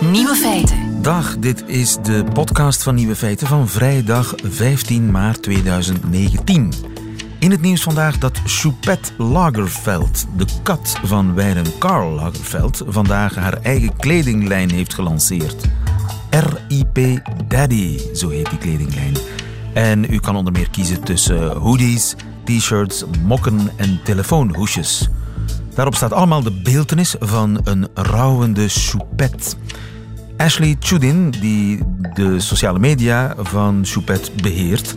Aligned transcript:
Nieuwe 0.00 0.34
feiten. 0.34 1.02
Dag, 1.02 1.38
dit 1.38 1.62
is 1.66 1.96
de 2.02 2.24
podcast 2.32 2.82
van 2.82 2.94
Nieuwe 2.94 3.16
Feiten 3.16 3.46
van 3.46 3.68
vrijdag 3.68 4.34
15 4.42 5.10
maart 5.10 5.42
2019. 5.42 6.72
In 7.38 7.50
het 7.50 7.60
nieuws 7.60 7.82
vandaag 7.82 8.18
dat 8.18 8.40
Choupette 8.44 9.12
Lagerfeld, 9.18 10.26
de 10.36 10.46
kat 10.62 10.98
van 11.02 11.34
wijlen 11.34 11.78
Karl 11.78 12.10
Lagerfeld, 12.10 12.82
vandaag 12.86 13.34
haar 13.34 13.58
eigen 13.62 13.96
kledinglijn 13.96 14.70
heeft 14.70 14.94
gelanceerd. 14.94 15.64
RIP 16.30 17.20
Daddy, 17.48 18.00
zo 18.14 18.28
heet 18.28 18.50
die 18.50 18.58
kledinglijn. 18.58 19.16
En 19.74 20.12
u 20.12 20.18
kan 20.18 20.36
onder 20.36 20.52
meer 20.52 20.70
kiezen 20.70 21.02
tussen 21.02 21.56
hoodies, 21.56 22.14
t-shirts, 22.44 23.04
mokken 23.24 23.70
en 23.76 24.00
telefoonhoesjes. 24.04 25.08
Daarop 25.76 25.94
staat 25.94 26.12
allemaal 26.12 26.42
de 26.42 26.60
beeltenis 26.62 27.14
van 27.20 27.60
een 27.64 27.88
rouwende 27.94 28.68
Choupette. 28.68 29.56
Ashley 30.36 30.76
Chudin, 30.80 31.30
die 31.30 31.78
de 32.14 32.40
sociale 32.40 32.78
media 32.78 33.34
van 33.38 33.80
Choupette 33.84 34.30
beheert, 34.42 34.94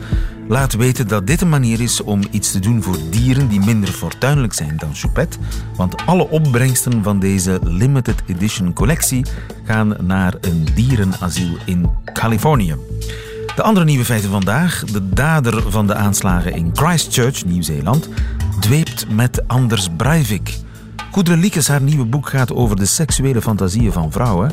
laat 0.48 0.74
weten 0.74 1.08
dat 1.08 1.28
dit 1.28 1.42
een 1.42 1.50
manier 1.50 1.82
is 1.82 2.04
om 2.04 2.22
iets 2.32 2.52
te 2.52 2.60
doen 2.60 2.84
voor 2.84 2.98
dieren 3.10 3.48
die 3.48 3.60
minder 3.60 3.90
fortuinlijk 3.90 4.54
zijn 4.54 4.78
dan 4.78 4.96
Choupette. 4.96 5.38
Want 5.76 6.06
alle 6.06 6.30
opbrengsten 6.30 7.04
van 7.04 7.20
deze 7.20 7.60
limited 7.64 8.24
edition 8.28 8.74
collectie 8.74 9.26
gaan 9.64 9.96
naar 10.02 10.34
een 10.42 10.68
dierenasiel 10.76 11.58
in 11.66 11.90
Californië. 12.14 12.76
De 13.56 13.64
andere 13.64 13.86
nieuwe 13.86 14.06
feiten 14.06 14.30
vandaag. 14.30 14.84
De 14.84 15.10
dader 15.10 15.72
van 15.72 15.88
de 15.88 15.96
aanslagen 15.96 16.54
in 16.54 16.72
Christchurch, 16.74 17.46
Nieuw-Zeeland, 17.46 18.10
dweept 18.60 19.10
met 19.10 19.48
Anders 19.48 19.88
Breivik. 19.98 20.68
Gudrun 21.12 21.40
Liekes, 21.40 21.68
haar 21.68 21.82
nieuwe 21.82 22.06
boek 22.06 22.30
gaat 22.30 22.54
over 22.54 22.76
de 22.76 22.86
seksuele 22.86 23.42
fantasieën 23.42 23.92
van 23.92 24.12
vrouwen. 24.12 24.52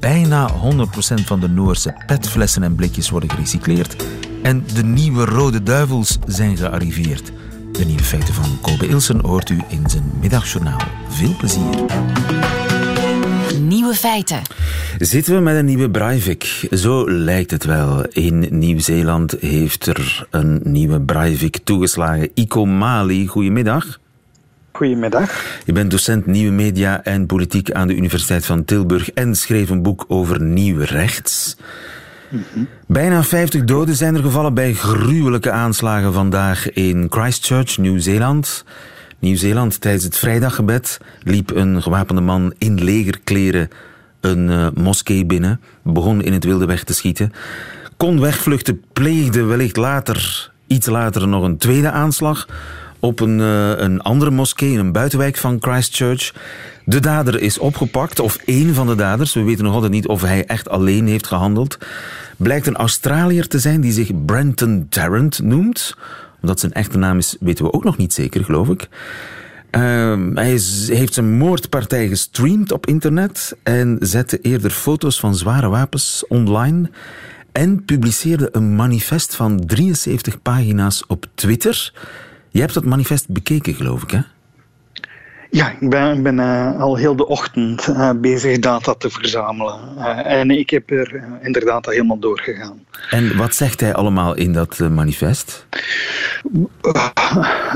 Bijna 0.00 0.50
100% 0.50 0.54
van 1.24 1.40
de 1.40 1.48
Noorse 1.48 1.94
petflessen 2.06 2.62
en 2.62 2.74
blikjes 2.74 3.10
worden 3.10 3.30
gerecycleerd. 3.30 4.04
En 4.42 4.64
de 4.74 4.82
nieuwe 4.82 5.24
Rode 5.24 5.62
Duivels 5.62 6.18
zijn 6.26 6.56
gearriveerd. 6.56 7.32
De 7.72 7.84
nieuwe 7.84 8.02
feiten 8.02 8.34
van 8.34 8.58
Kobe 8.60 8.86
Ilsen 8.88 9.20
hoort 9.20 9.50
u 9.50 9.60
in 9.68 9.90
zijn 9.90 10.12
middagjournaal. 10.20 10.80
Veel 11.08 11.36
plezier. 11.36 11.84
Nieuwe 13.60 13.94
feiten. 13.94 14.42
Zitten 14.98 15.34
we 15.34 15.40
met 15.40 15.56
een 15.56 15.64
nieuwe 15.64 15.90
Breivik? 15.90 16.68
Zo 16.70 17.10
lijkt 17.10 17.50
het 17.50 17.64
wel. 17.64 18.04
In 18.04 18.46
Nieuw-Zeeland 18.50 19.36
heeft 19.40 19.86
er 19.86 20.26
een 20.30 20.60
nieuwe 20.64 21.00
Breivik 21.00 21.58
toegeslagen. 21.64 22.30
Iko 22.34 22.64
Mali, 22.64 23.26
goedemiddag. 23.26 23.98
Goedemiddag. 24.72 25.60
Je 25.64 25.72
bent 25.72 25.90
docent 25.90 26.26
nieuwe 26.26 26.52
media 26.52 27.04
en 27.04 27.26
politiek 27.26 27.72
aan 27.72 27.86
de 27.88 27.94
Universiteit 27.94 28.46
van 28.46 28.64
Tilburg 28.64 29.10
en 29.10 29.34
schreef 29.34 29.70
een 29.70 29.82
boek 29.82 30.04
over 30.08 30.42
nieuw 30.42 30.78
rechts. 30.78 31.56
Bijna 32.86 33.22
50 33.22 33.64
doden 33.64 33.96
zijn 33.96 34.14
er 34.14 34.22
gevallen 34.22 34.54
bij 34.54 34.74
gruwelijke 34.74 35.50
aanslagen 35.50 36.12
vandaag 36.12 36.72
in 36.72 37.06
Christchurch, 37.10 37.78
Nieuw-Zeeland. 37.78 38.64
Nieuw-Zeeland, 39.18 39.80
tijdens 39.80 40.04
het 40.04 40.16
vrijdaggebed 40.16 40.98
liep 41.22 41.50
een 41.50 41.82
gewapende 41.82 42.20
man 42.20 42.54
in 42.58 42.84
legerkleren 42.84 43.68
een 44.20 44.48
uh, 44.48 44.66
moskee 44.74 45.24
binnen, 45.26 45.60
begon 45.82 46.22
in 46.22 46.32
het 46.32 46.44
wilde 46.44 46.66
weg 46.66 46.84
te 46.84 46.94
schieten, 46.94 47.32
kon 47.96 48.20
wegvluchten, 48.20 48.82
pleegde 48.92 49.42
wellicht 49.42 49.76
later, 49.76 50.50
iets 50.66 50.86
later 50.86 51.28
nog 51.28 51.42
een 51.42 51.56
tweede 51.56 51.90
aanslag 51.90 52.46
op 53.00 53.20
een, 53.20 53.38
uh, 53.38 53.70
een 53.76 54.00
andere 54.00 54.30
moskee 54.30 54.72
in 54.72 54.78
een 54.78 54.92
buitenwijk 54.92 55.36
van 55.36 55.56
Christchurch. 55.60 56.34
De 56.84 57.00
dader 57.00 57.40
is 57.40 57.58
opgepakt, 57.58 58.20
of 58.20 58.36
één 58.44 58.74
van 58.74 58.86
de 58.86 58.94
daders. 58.94 59.34
We 59.34 59.42
weten 59.42 59.64
nog 59.64 59.74
altijd 59.74 59.92
niet 59.92 60.06
of 60.06 60.22
hij 60.22 60.46
echt 60.46 60.68
alleen 60.68 61.06
heeft 61.06 61.26
gehandeld. 61.26 61.78
Blijkt 62.36 62.66
een 62.66 62.76
Australiër 62.76 63.48
te 63.48 63.58
zijn 63.58 63.80
die 63.80 63.92
zich 63.92 64.24
Brenton 64.24 64.86
Tarrant 64.88 65.42
noemt. 65.42 65.96
Omdat 66.42 66.60
zijn 66.60 66.72
echte 66.72 66.98
naam 66.98 67.18
is, 67.18 67.36
weten 67.40 67.64
we 67.64 67.72
ook 67.72 67.84
nog 67.84 67.96
niet 67.96 68.12
zeker, 68.12 68.44
geloof 68.44 68.68
ik. 68.68 68.88
Uh, 69.70 69.80
hij 70.34 70.60
heeft 70.86 71.14
zijn 71.14 71.32
moordpartij 71.32 72.08
gestreamd 72.08 72.72
op 72.72 72.86
internet 72.86 73.56
en 73.62 73.96
zette 74.00 74.40
eerder 74.40 74.70
foto's 74.70 75.20
van 75.20 75.34
zware 75.34 75.68
wapens 75.68 76.24
online. 76.28 76.90
En 77.52 77.84
publiceerde 77.84 78.48
een 78.52 78.74
manifest 78.74 79.34
van 79.34 79.66
73 79.66 80.42
pagina's 80.42 81.04
op 81.06 81.26
Twitter. 81.34 81.92
Je 82.50 82.60
hebt 82.60 82.74
dat 82.74 82.84
manifest 82.84 83.28
bekeken, 83.28 83.74
geloof 83.74 84.02
ik, 84.02 84.10
hè? 84.10 84.20
Ja, 85.50 85.70
ik 85.80 85.90
ben, 85.90 86.22
ben 86.22 86.38
uh, 86.38 86.80
al 86.80 86.96
heel 86.96 87.16
de 87.16 87.26
ochtend 87.26 87.88
uh, 87.88 88.10
bezig 88.16 88.58
data 88.58 88.94
te 88.94 89.10
verzamelen. 89.10 89.80
Uh, 89.98 90.26
en 90.26 90.50
ik 90.50 90.70
heb 90.70 90.90
er 90.90 91.22
inderdaad 91.42 91.86
al 91.86 91.92
helemaal 91.92 92.18
doorgegaan. 92.18 92.84
En 93.10 93.36
wat 93.36 93.54
zegt 93.54 93.80
hij 93.80 93.94
allemaal 93.94 94.34
in 94.34 94.52
dat 94.52 94.78
manifest? 94.78 95.66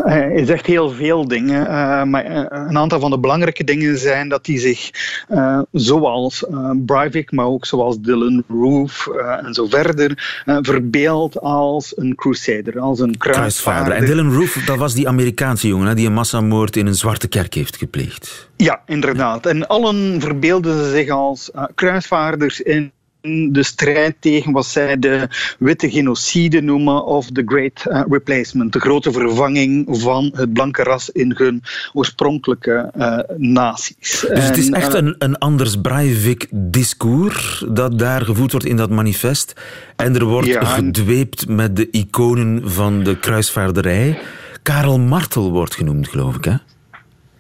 hij 0.04 0.44
zegt 0.44 0.66
heel 0.66 0.90
veel 0.90 1.28
dingen, 1.28 1.62
maar 2.10 2.24
een 2.50 2.78
aantal 2.78 3.00
van 3.00 3.10
de 3.10 3.18
belangrijke 3.18 3.64
dingen 3.64 3.98
zijn 3.98 4.28
dat 4.28 4.46
hij 4.46 4.58
zich, 4.58 4.90
zoals 5.72 6.44
Breivik, 6.86 7.32
maar 7.32 7.46
ook 7.46 7.66
zoals 7.66 8.00
Dylan 8.00 8.44
Roof 8.48 9.06
en 9.44 9.54
zo 9.54 9.66
verder, 9.66 10.42
verbeeldt 10.44 11.40
als 11.40 11.96
een 11.96 12.14
crusader, 12.14 12.80
als 12.80 13.00
een 13.00 13.16
kruisvaarder. 13.16 13.92
En 13.92 14.04
Dylan 14.04 14.34
Roof, 14.34 14.62
dat 14.66 14.78
was 14.78 14.94
die 14.94 15.08
Amerikaanse 15.08 15.68
jongen 15.68 15.86
hè, 15.86 15.94
die 15.94 16.06
een 16.06 16.12
massamoord 16.12 16.76
in 16.76 16.86
een 16.86 16.94
zwarte 16.94 17.28
kerk 17.28 17.54
heeft 17.54 17.63
gepleegd. 17.70 18.48
Ja, 18.56 18.82
inderdaad. 18.86 19.46
En 19.46 19.66
allen 19.66 20.20
verbeelden 20.20 20.90
zich 20.90 21.08
als 21.08 21.50
uh, 21.54 21.64
kruisvaarders 21.74 22.60
in 22.60 22.92
de 23.50 23.62
strijd 23.62 24.16
tegen 24.20 24.52
wat 24.52 24.66
zij 24.66 24.98
de 24.98 25.28
witte 25.58 25.90
genocide 25.90 26.60
noemen 26.60 27.04
of 27.04 27.30
the 27.30 27.42
great 27.46 27.84
uh, 27.88 28.02
replacement, 28.08 28.72
de 28.72 28.80
grote 28.80 29.12
vervanging 29.12 29.86
van 29.90 30.32
het 30.34 30.52
blanke 30.52 30.82
ras 30.82 31.10
in 31.10 31.34
hun 31.36 31.62
oorspronkelijke 31.92 32.92
uh, 32.96 33.18
naties. 33.36 34.26
Dus 34.28 34.44
het 34.44 34.56
is 34.56 34.70
echt 34.70 34.94
een, 34.94 35.14
een 35.18 35.38
anders 35.38 35.80
Breivik-discours 35.80 37.64
dat 37.68 37.98
daar 37.98 38.22
gevoerd 38.22 38.52
wordt 38.52 38.66
in 38.66 38.76
dat 38.76 38.90
manifest 38.90 39.52
en 39.96 40.14
er 40.14 40.24
wordt 40.24 40.48
ja, 40.48 40.64
gedweept 40.64 41.48
met 41.48 41.76
de 41.76 41.90
iconen 41.90 42.70
van 42.70 43.02
de 43.02 43.18
kruisvaarderij. 43.18 44.18
Karel 44.62 44.98
Martel 44.98 45.50
wordt 45.50 45.74
genoemd, 45.74 46.08
geloof 46.08 46.36
ik, 46.36 46.44
hè? 46.44 46.54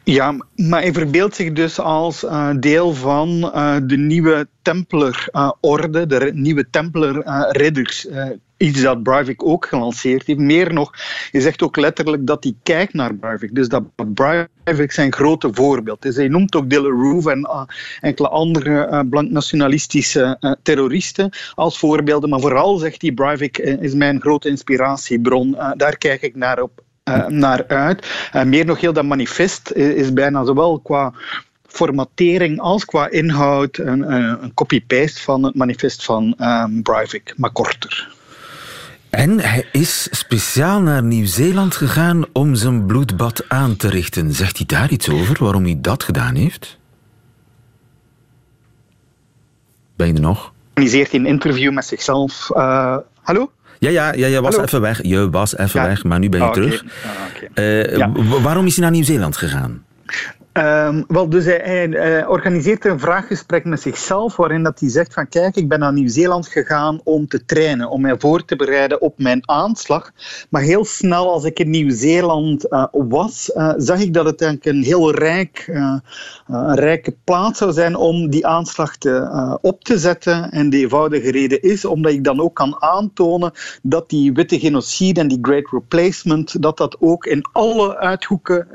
Ja, 0.04 0.36
maar 0.56 0.80
hij 0.80 0.92
verbeeldt 0.92 1.34
zich 1.34 1.52
dus 1.52 1.78
als 1.80 2.24
uh, 2.24 2.50
deel 2.60 2.94
van 2.94 3.52
uh, 3.54 3.76
de 3.82 3.96
nieuwe 3.96 4.48
Templar-orde, 4.62 6.00
uh, 6.00 6.06
de 6.06 6.30
nieuwe 6.34 6.70
Templar-ridders. 6.70 8.06
iets 8.56 8.82
dat 8.82 9.02
Breivik 9.02 9.44
ook 9.46 9.66
gelanceerd 9.66 10.26
heeft. 10.26 10.38
Meer 10.38 10.72
nog, 10.72 10.92
je 11.30 11.40
zegt 11.40 11.62
ook 11.62 11.76
letterlijk 11.76 12.26
dat 12.26 12.44
hij 12.44 12.54
kijkt 12.62 12.92
naar 12.92 13.14
Breivik. 13.14 13.54
Dus 13.54 13.68
dat 13.68 13.82
Breivik 14.14 14.92
zijn 14.92 15.12
grote 15.12 15.48
voorbeeld 15.52 16.04
is. 16.04 16.16
Hij 16.16 16.28
noemt 16.28 16.54
ook 16.54 16.72
Roof 16.72 17.26
en 17.26 17.68
enkele 18.00 18.28
andere 18.28 19.06
blank 19.10 19.30
nationalistische 19.30 20.56
terroristen 20.62 21.30
als 21.54 21.78
voorbeelden. 21.78 22.28
Maar 22.28 22.40
vooral 22.40 22.76
zegt 22.78 23.02
hij, 23.02 23.12
Breivik 23.12 23.58
is 23.58 23.94
mijn 23.94 24.20
grote 24.20 24.48
inspiratiebron. 24.48 25.56
daar 25.76 25.96
kijk 25.98 26.22
ik 26.22 26.36
naar 26.36 26.62
op 26.62 26.78
uh, 26.78 26.83
naar 27.28 27.64
uit. 27.66 28.30
Uh, 28.34 28.42
meer 28.42 28.64
nog 28.64 28.80
heel 28.80 28.92
dat 28.92 29.04
manifest 29.04 29.70
is, 29.70 29.94
is 29.94 30.12
bijna 30.12 30.44
zowel 30.44 30.78
qua 30.78 31.12
formatering 31.66 32.60
als 32.60 32.84
qua 32.84 33.10
inhoud 33.10 33.78
een, 33.78 34.12
een 34.12 34.54
copy-paste 34.54 35.22
van 35.22 35.42
het 35.42 35.54
manifest 35.54 36.04
van 36.04 36.36
um, 36.38 36.82
Breivik, 36.82 37.34
maar 37.36 37.50
korter. 37.50 38.12
En 39.10 39.40
hij 39.40 39.68
is 39.72 40.08
speciaal 40.10 40.80
naar 40.80 41.02
Nieuw-Zeeland 41.02 41.76
gegaan 41.76 42.24
om 42.32 42.54
zijn 42.54 42.86
bloedbad 42.86 43.44
aan 43.48 43.76
te 43.76 43.88
richten. 43.88 44.32
Zegt 44.32 44.56
hij 44.56 44.66
daar 44.66 44.90
iets 44.90 45.08
over, 45.08 45.44
waarom 45.44 45.64
hij 45.64 45.78
dat 45.80 46.02
gedaan 46.02 46.34
heeft? 46.34 46.78
Ben 49.96 50.06
je 50.06 50.14
er 50.14 50.20
nog? 50.20 50.52
Organiseert 50.68 51.10
hij 51.10 51.20
een 51.20 51.26
interview 51.26 51.72
met 51.72 51.84
zichzelf. 51.86 52.50
Uh, 52.52 52.96
hallo? 53.22 53.50
Ja, 53.78 53.90
ja, 53.90 54.14
ja, 54.14 54.26
je 54.26 54.40
was 54.40 54.54
Hallo. 54.54 54.66
even 54.66 54.80
weg. 54.80 55.02
Je 55.02 55.30
was 55.30 55.56
even 55.56 55.80
ja. 55.80 55.86
weg, 55.86 56.04
maar 56.04 56.18
nu 56.18 56.28
ben 56.28 56.40
je 56.40 56.46
oh, 56.46 56.52
terug. 56.52 56.84
Okay. 57.54 57.82
Uh, 57.84 57.96
ja. 57.96 58.12
Waarom 58.42 58.66
is 58.66 58.74
hij 58.74 58.82
naar 58.82 58.92
Nieuw-Zeeland 58.92 59.36
gegaan? 59.36 59.84
Um, 60.58 61.04
wel, 61.08 61.28
dus 61.28 61.44
hij, 61.44 61.60
hij 61.64 61.88
uh, 62.20 62.28
organiseert 62.30 62.84
een 62.84 62.98
vraaggesprek 62.98 63.64
met 63.64 63.80
zichzelf 63.80 64.36
waarin 64.36 64.62
dat 64.62 64.80
hij 64.80 64.88
zegt 64.88 65.14
van 65.14 65.28
kijk, 65.28 65.56
ik 65.56 65.68
ben 65.68 65.78
naar 65.78 65.92
Nieuw-Zeeland 65.92 66.48
gegaan 66.48 67.00
om 67.04 67.28
te 67.28 67.44
trainen, 67.44 67.90
om 67.90 68.00
mij 68.00 68.14
voor 68.18 68.44
te 68.44 68.56
bereiden 68.56 69.00
op 69.00 69.18
mijn 69.18 69.48
aanslag. 69.48 70.10
Maar 70.50 70.62
heel 70.62 70.84
snel 70.84 71.32
als 71.32 71.44
ik 71.44 71.58
in 71.58 71.70
Nieuw-Zeeland 71.70 72.72
uh, 72.72 72.84
was, 72.90 73.50
uh, 73.54 73.72
zag 73.76 74.00
ik 74.00 74.14
dat 74.14 74.24
het 74.24 74.42
eigenlijk 74.42 74.76
een 74.76 74.82
heel 74.82 75.14
rijk, 75.14 75.64
een 76.46 76.74
rijke 76.74 77.16
plaats 77.24 77.58
zou 77.58 77.72
zijn 77.72 77.96
om 77.96 78.30
die 78.30 78.46
aanslag 78.46 78.96
te, 78.96 79.58
op 79.60 79.84
te 79.84 79.98
zetten. 79.98 80.50
En 80.50 80.70
de 80.70 80.76
eenvoudige 80.76 81.30
reden 81.30 81.62
is 81.62 81.84
omdat 81.84 82.12
ik 82.12 82.24
dan 82.24 82.40
ook 82.40 82.54
kan 82.54 82.82
aantonen 82.82 83.52
dat 83.82 84.10
die 84.10 84.32
witte 84.32 84.58
genocide 84.58 85.20
en 85.20 85.28
die 85.28 85.38
great 85.42 85.70
replacement, 85.70 86.62
dat 86.62 86.76
dat 86.76 86.96
ook 87.00 87.26
in 87.26 87.44
alle 87.52 87.96
uithoeken, 87.96 88.66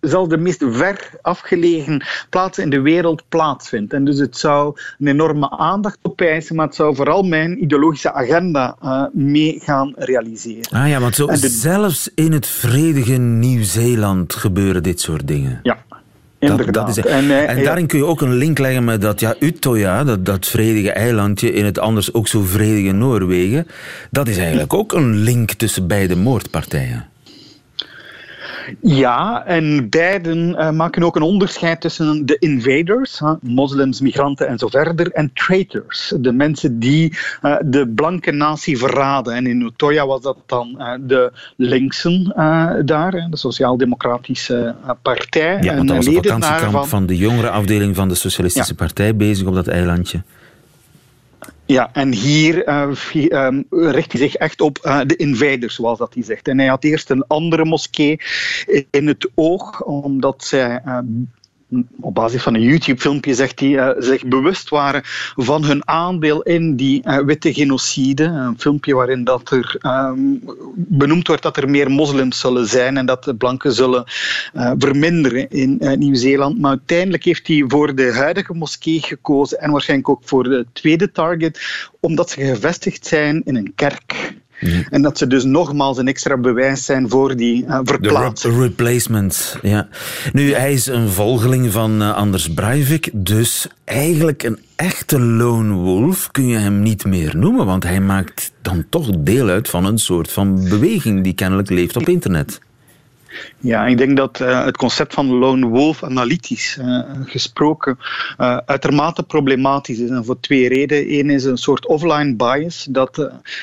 zelfs 0.00 0.28
de 0.28 0.36
meest 0.36 0.64
ver 0.68 1.24
afgelegen 1.26 2.04
plaatsen 2.30 2.62
in 2.62 2.70
de 2.70 2.80
wereld 2.80 3.22
plaatsvindt. 3.28 3.92
En 3.92 4.04
dus 4.04 4.18
het 4.18 4.36
zou 4.36 4.80
een 4.98 5.06
enorme 5.06 5.50
aandacht 5.50 5.98
opeisen, 6.02 6.56
maar 6.56 6.66
het 6.66 6.74
zou 6.74 6.94
vooral 6.94 7.22
mijn 7.22 7.62
ideologische 7.62 8.12
agenda 8.12 8.76
uh, 8.84 9.02
mee 9.12 9.60
gaan 9.62 9.92
realiseren. 9.96 10.70
Ah 10.70 10.88
ja, 10.88 11.00
want 11.00 11.14
zo, 11.14 11.28
zelfs 11.40 12.10
in 12.14 12.32
het 12.32 12.46
vredige 12.46 13.16
Nieuw-Zeeland 13.16 14.34
gebeuren 14.34 14.82
dit 14.82 15.00
soort 15.00 15.28
dingen. 15.28 15.60
Ja. 15.62 15.84
Dat, 16.38 16.72
dat 16.74 16.88
is, 16.88 16.98
en, 16.98 17.24
uh, 17.24 17.50
en 17.50 17.64
daarin 17.64 17.86
kun 17.86 17.98
je 17.98 18.04
ook 18.04 18.20
een 18.20 18.34
link 18.34 18.58
leggen 18.58 18.84
met 18.84 19.00
dat 19.00 19.20
ja, 19.20 20.04
dat, 20.04 20.24
dat 20.24 20.46
vredige 20.46 20.92
eilandje 20.92 21.52
in 21.52 21.64
het 21.64 21.78
anders 21.78 22.12
ook 22.12 22.28
zo 22.28 22.42
vredige 22.42 22.92
Noorwegen, 22.92 23.66
dat 24.10 24.28
is 24.28 24.36
eigenlijk 24.36 24.74
ook 24.74 24.92
een 24.92 25.16
link 25.16 25.52
tussen 25.52 25.86
beide 25.86 26.16
moordpartijen. 26.16 27.06
Ja, 28.80 29.46
en 29.46 29.88
beiden 29.88 30.48
uh, 30.48 30.70
maken 30.70 31.02
ook 31.02 31.16
een 31.16 31.22
onderscheid 31.22 31.80
tussen 31.80 32.26
de 32.26 32.38
invaders, 32.38 33.18
huh, 33.18 33.34
moslims, 33.40 34.00
migranten 34.00 34.48
en 34.48 34.58
zo 34.58 34.68
verder, 34.68 35.10
en 35.12 35.30
traitors, 35.34 36.12
de 36.18 36.32
mensen 36.32 36.78
die 36.78 37.18
uh, 37.42 37.56
de 37.64 37.88
blanke 37.88 38.30
natie 38.30 38.78
verraden. 38.78 39.34
En 39.34 39.46
in 39.46 39.60
Utoya 39.60 40.06
was 40.06 40.22
dat 40.22 40.36
dan 40.46 40.74
uh, 40.78 40.92
de 41.00 41.32
linksen 41.56 42.32
daar, 42.84 43.26
de 43.30 43.36
Sociaal-Democratische 43.36 44.74
Partij. 45.02 45.58
Ja, 45.60 45.74
want 45.76 45.88
dat 45.88 45.96
was 45.96 46.06
het 46.06 46.14
vakantiekamp 46.14 46.72
van... 46.72 46.88
van 46.88 47.06
de 47.06 47.16
jongere 47.16 47.50
afdeling 47.50 47.96
van 47.96 48.08
de 48.08 48.14
Socialistische 48.14 48.74
ja. 48.78 48.84
Partij 48.84 49.16
bezig 49.16 49.46
op 49.46 49.54
dat 49.54 49.66
eilandje. 49.66 50.22
Ja, 51.66 51.90
en 51.92 52.12
hier 52.12 52.68
uh, 52.68 52.90
um, 53.30 53.66
richt 53.70 54.12
hij 54.12 54.20
zich 54.20 54.34
echt 54.34 54.60
op 54.60 54.78
uh, 54.82 55.00
de 55.06 55.16
invaders, 55.16 55.74
zoals 55.74 55.98
dat 55.98 56.14
hij 56.14 56.22
zegt. 56.22 56.48
En 56.48 56.58
hij 56.58 56.68
had 56.68 56.84
eerst 56.84 57.10
een 57.10 57.26
andere 57.26 57.64
moskee 57.64 58.20
in 58.90 59.06
het 59.06 59.30
oog, 59.34 59.82
omdat 59.82 60.44
zij 60.44 60.82
uh, 60.86 60.98
op 62.00 62.14
basis 62.14 62.42
van 62.42 62.54
een 62.54 62.62
YouTube-filmpje 62.62 63.34
zegt 63.34 63.60
hij, 63.60 63.68
uh, 63.68 63.90
zich 63.98 64.24
bewust 64.24 64.68
waren 64.68 65.00
van 65.36 65.64
hun 65.64 65.88
aandeel 65.88 66.42
in 66.42 66.76
die 66.76 67.02
uh, 67.04 67.18
witte 67.18 67.54
genocide. 67.54 68.24
Een 68.24 68.58
filmpje 68.58 68.94
waarin 68.94 69.24
dat 69.24 69.50
er 69.50 69.78
um, 69.82 70.42
benoemd 70.74 71.26
wordt 71.26 71.42
dat 71.42 71.56
er 71.56 71.70
meer 71.70 71.90
moslims 71.90 72.40
zullen 72.40 72.66
zijn 72.66 72.96
en 72.96 73.06
dat 73.06 73.24
de 73.24 73.34
blanken 73.34 73.72
zullen 73.72 74.04
uh, 74.54 74.72
verminderen 74.78 75.50
in 75.50 75.98
Nieuw-Zeeland. 75.98 76.58
Maar 76.58 76.70
uiteindelijk 76.70 77.24
heeft 77.24 77.46
hij 77.46 77.64
voor 77.68 77.94
de 77.94 78.12
huidige 78.12 78.54
moskee 78.54 79.02
gekozen 79.02 79.60
en 79.60 79.70
waarschijnlijk 79.70 80.08
ook 80.08 80.22
voor 80.24 80.42
de 80.42 80.66
tweede 80.72 81.12
target, 81.12 81.60
omdat 82.00 82.30
ze 82.30 82.40
gevestigd 82.40 83.06
zijn 83.06 83.42
in 83.44 83.56
een 83.56 83.72
kerk. 83.74 84.34
En 84.90 85.02
dat 85.02 85.18
ze 85.18 85.26
dus 85.26 85.44
nogmaals 85.44 85.98
een 85.98 86.08
extra 86.08 86.36
bewijs 86.36 86.84
zijn 86.84 87.08
voor 87.08 87.36
die 87.36 87.64
uh, 87.64 87.80
verplaatsing. 87.82 88.54
De 88.54 88.60
replacement, 88.60 89.58
ja. 89.62 89.88
Nu, 90.32 90.54
hij 90.54 90.72
is 90.72 90.86
een 90.86 91.08
volgeling 91.08 91.72
van 91.72 92.02
uh, 92.02 92.14
Anders 92.14 92.54
Breivik, 92.54 93.10
dus 93.12 93.68
eigenlijk 93.84 94.42
een 94.42 94.58
echte 94.76 95.20
lone 95.20 95.74
wolf 95.74 96.30
kun 96.30 96.46
je 96.46 96.56
hem 96.56 96.82
niet 96.82 97.04
meer 97.04 97.36
noemen, 97.36 97.66
want 97.66 97.82
hij 97.82 98.00
maakt 98.00 98.52
dan 98.62 98.84
toch 98.90 99.10
deel 99.18 99.48
uit 99.48 99.68
van 99.68 99.84
een 99.84 99.98
soort 99.98 100.32
van 100.32 100.68
beweging 100.68 101.24
die 101.24 101.34
kennelijk 101.34 101.70
leeft 101.70 101.96
op 101.96 102.08
internet. 102.08 102.60
Ja, 103.58 103.86
ik 103.86 103.98
denk 103.98 104.16
dat 104.16 104.40
uh, 104.40 104.64
het 104.64 104.76
concept 104.76 105.14
van 105.14 105.26
lone 105.26 105.66
wolf 105.66 106.02
analytisch 106.04 106.78
uh, 106.80 107.00
gesproken 107.24 107.98
uh, 108.38 108.56
uitermate 108.56 109.22
problematisch 109.22 109.98
is. 109.98 110.10
En 110.10 110.24
voor 110.24 110.40
twee 110.40 110.68
redenen. 110.68 111.18
Eén 111.18 111.30
is 111.30 111.44
een 111.44 111.58
soort 111.58 111.86
offline 111.86 112.34
bias. 112.34 112.86
Dat, 112.90 113.16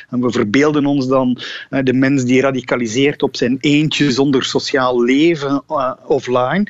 we 0.09 0.31
verbeelden 0.31 0.85
ons 0.85 1.07
dan 1.07 1.37
de 1.69 1.93
mens 1.93 2.23
die 2.23 2.41
radicaliseert 2.41 3.23
op 3.23 3.35
zijn 3.35 3.57
eentje 3.59 4.11
zonder 4.11 4.43
sociaal 4.43 5.03
leven 5.03 5.63
offline. 6.05 6.67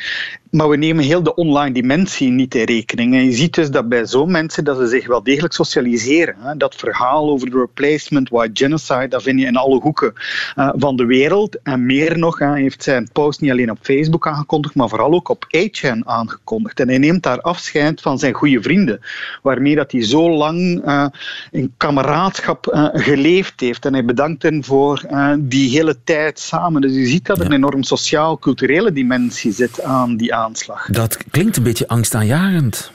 Maar 0.53 0.69
we 0.69 0.77
nemen 0.77 1.03
heel 1.03 1.23
de 1.23 1.35
online 1.35 1.73
dimensie 1.73 2.31
niet 2.31 2.55
in 2.55 2.63
rekening. 2.63 3.13
En 3.13 3.23
je 3.23 3.31
ziet 3.31 3.53
dus 3.53 3.71
dat 3.71 3.89
bij 3.89 4.05
zo'n 4.05 4.31
mensen 4.31 4.63
dat 4.63 4.77
ze 4.77 4.87
zich 4.87 5.07
wel 5.07 5.23
degelijk 5.23 5.53
socialiseren. 5.53 6.57
Dat 6.57 6.75
verhaal 6.75 7.29
over 7.29 7.49
de 7.49 7.57
replacement, 7.57 8.29
white 8.29 8.63
genocide, 8.63 9.07
dat 9.07 9.23
vind 9.23 9.39
je 9.39 9.45
in 9.45 9.55
alle 9.55 9.79
hoeken 9.79 10.13
van 10.55 10.95
de 10.95 11.05
wereld. 11.05 11.61
En 11.63 11.85
meer 11.85 12.17
nog, 12.17 12.39
hij 12.39 12.61
heeft 12.61 12.83
zijn 12.83 13.09
post 13.13 13.41
niet 13.41 13.51
alleen 13.51 13.71
op 13.71 13.77
Facebook 13.81 14.27
aangekondigd, 14.27 14.75
maar 14.75 14.89
vooral 14.89 15.13
ook 15.13 15.29
op 15.29 15.45
8chan 15.57 15.99
aangekondigd. 16.05 16.79
En 16.79 16.87
hij 16.87 16.97
neemt 16.97 17.23
daar 17.23 17.41
afscheid 17.41 18.01
van 18.01 18.19
zijn 18.19 18.33
goede 18.33 18.61
vrienden, 18.61 18.99
waarmee 19.41 19.75
dat 19.75 19.91
hij 19.91 20.03
zo 20.03 20.29
lang 20.29 20.85
uh, 20.85 21.05
in 21.51 21.73
kameraadschap 21.77 22.73
uh, 22.73 22.87
geleefd 22.93 23.59
heeft. 23.59 23.85
En 23.85 23.93
hij 23.93 24.05
bedankt 24.05 24.43
hen 24.43 24.63
voor 24.63 25.05
die 25.39 25.69
hele 25.69 26.03
tijd 26.03 26.39
samen. 26.39 26.81
Dus 26.81 26.93
je 26.93 27.05
ziet 27.05 27.25
dat 27.25 27.39
er 27.39 27.45
een 27.45 27.51
enorm 27.51 27.83
sociaal-culturele 27.83 28.91
dimensie 28.91 29.51
zit 29.51 29.81
aan 29.81 30.17
die 30.17 30.33
aanslag. 30.43 30.87
Dat 30.91 31.17
klinkt 31.31 31.57
een 31.57 31.63
beetje 31.63 31.87
angstaanjagend. 31.87 32.91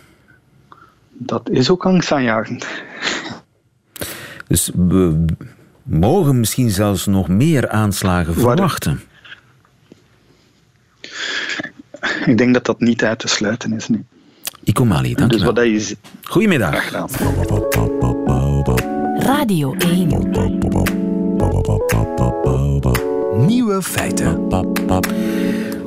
Dat 1.12 1.50
is 1.50 1.70
ook 1.70 1.86
angstaanjagend. 1.86 2.66
Dus 4.46 4.70
we 4.74 5.24
mogen 5.82 6.40
misschien 6.40 6.70
zelfs 6.70 7.06
nog 7.06 7.28
meer 7.28 7.68
aanslagen 7.68 8.34
verwachten. 8.34 9.00
Ik 12.24 12.38
denk 12.38 12.54
dat 12.54 12.64
dat 12.64 12.80
niet 12.80 13.04
uit 13.04 13.18
te 13.18 13.28
sluiten 13.28 13.72
is 13.72 13.88
nu. 13.88 14.04
Iko 14.64 14.84
Mali, 14.84 15.14
dank 15.14 15.30
dus 15.30 15.40
je 15.40 15.46
wat 15.46 15.56
je 15.56 15.96
Goedemiddag. 16.22 16.90
Radio 19.18 19.74
1. 19.74 20.08
Nieuwe 23.46 23.82
feiten. 23.82 24.48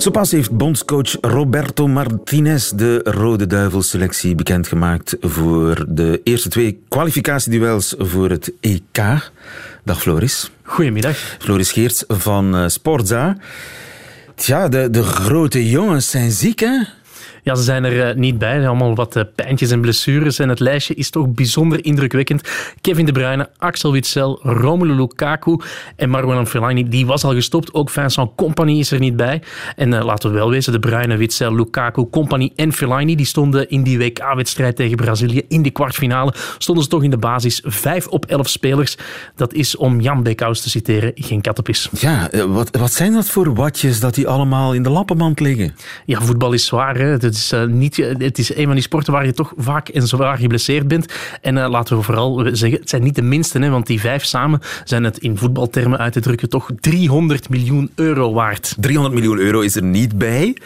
Zo 0.02 0.12
pas 0.12 0.32
heeft 0.32 0.52
bondscoach 0.52 1.18
Roberto 1.22 1.88
Martinez 1.88 2.70
de 2.70 3.00
Rode 3.04 3.48
Duivelselectie 3.48 4.36
bekendgemaakt 4.36 5.16
voor 5.20 5.86
de 5.90 6.22
eerste 6.24 6.50
twee 6.50 6.84
kwalificatieduels 6.88 7.96
voor 7.98 8.30
het 8.30 8.52
EK. 8.60 9.32
Dag 9.84 10.02
Floris. 10.02 10.52
Goedemiddag. 10.64 11.18
Floris 11.40 11.72
Geerts 11.72 12.04
van 12.08 12.70
Sportza. 12.70 13.38
Tja, 14.36 14.68
de, 14.68 14.90
de 14.90 15.04
grote 15.04 15.70
jongens 15.70 16.10
zijn 16.10 16.32
ziek, 16.32 16.60
hè? 16.60 16.84
Ja, 17.44 17.56
ze 17.56 17.64
zijn 17.64 17.84
er 17.84 18.10
eh, 18.10 18.16
niet 18.16 18.38
bij. 18.38 18.68
Allemaal 18.68 18.96
wat 18.96 19.16
uh, 19.16 19.24
pijntjes 19.36 19.72
en 19.72 19.82
blessures. 19.82 20.40
En 20.40 20.50
het 20.50 20.60
lijstje 20.60 20.94
is 20.94 21.10
toch 21.10 21.28
bijzonder 21.28 21.86
indrukwekkend. 21.86 22.50
Kevin 22.82 23.06
De 23.06 23.12
Bruyne, 23.12 23.50
Axel 23.58 23.92
Witsel, 23.92 24.40
Romelu 24.44 24.94
Lukaku 24.94 25.60
en 25.96 26.10
Marwan 26.10 26.48
Fellaini. 26.48 26.88
Die 26.90 27.06
was 27.06 27.24
al 27.24 27.34
gestopt. 27.34 27.74
Ook 27.74 27.90
Vincent 27.90 28.30
Company 28.36 28.80
is 28.80 28.92
er 28.92 29.00
niet 29.00 29.16
bij. 29.16 29.42
En 29.76 29.92
uh, 29.92 30.04
laten 30.04 30.30
we 30.30 30.36
wel 30.36 30.50
wezen, 30.50 30.74
De 30.74 30.80
Bruyne, 30.80 31.18
Witsel, 31.18 31.56
Lukaku, 31.56 32.10
Company 32.10 32.52
en 32.56 32.74
Fellaini 32.74 33.16
die 33.16 33.26
stonden 33.26 33.70
in 33.70 33.84
die 33.84 33.98
WK-wedstrijd 33.98 34.76
tegen 34.76 34.98
Brazilië 34.98 35.42
in 35.48 35.62
de 35.62 35.72
kwartfinale. 35.72 36.34
Stonden 36.58 36.84
ze 36.84 36.90
toch 36.90 37.04
in 37.04 37.10
de 37.10 37.18
basis 37.18 37.62
5 37.66 38.08
op 38.08 38.26
11 38.26 38.50
spelers. 38.50 38.98
Dat 39.36 39.54
is, 39.54 39.76
om 39.76 40.00
Jan 40.00 40.24
Beekhuis 40.24 40.62
te 40.62 40.70
citeren, 40.70 41.12
geen 41.16 41.42
kattenpis. 41.42 41.90
Ja, 42.00 42.30
wat, 42.48 42.78
wat 42.78 42.94
zijn 42.94 43.14
dat 43.14 43.30
voor 43.30 43.54
watjes 43.54 44.00
dat 44.00 44.16
die 44.16 44.28
allemaal 44.28 44.74
in 44.74 44.84
de 44.84 44.90
lappenmand 44.90 45.40
liggen? 45.40 45.76
Ja, 46.06 46.22
voetbal 46.22 46.52
is 46.52 46.66
zwaar. 46.66 46.98
Hè? 46.98 47.18
Het 47.32 47.40
is, 47.40 47.54
uh, 47.54 47.66
niet, 47.66 47.96
het 48.18 48.38
is 48.38 48.56
een 48.56 48.66
van 48.66 48.74
die 48.74 48.84
sporten 48.84 49.14
waar 49.14 49.26
je 49.26 49.34
toch 49.34 49.54
vaak 49.58 49.90
en 49.90 50.08
zwaar 50.08 50.38
geblesseerd 50.38 50.88
bent. 50.88 51.14
En 51.42 51.56
uh, 51.56 51.70
laten 51.70 51.98
we 51.98 52.04
vooral 52.04 52.48
zeggen, 52.52 52.80
het 52.80 52.90
zijn 52.90 53.04
niet 53.04 53.16
de 53.16 53.22
minste, 53.22 53.60
hè, 53.60 53.70
want 53.70 53.88
die 53.88 54.00
vijf 54.00 54.24
samen 54.24 54.60
zijn 54.84 55.04
het 55.04 55.18
in 55.18 55.38
voetbaltermen 55.38 56.00
uit 56.00 56.14
te 56.14 56.20
drukken 56.20 56.50
toch 56.50 56.70
300 56.80 57.50
miljoen 57.50 57.92
euro 57.96 58.34
waard. 58.34 58.76
300 58.80 59.16
miljoen 59.16 59.38
euro 59.38 59.60
is 59.60 59.76
er 59.76 59.84
niet 59.84 60.18
bij. 60.18 60.58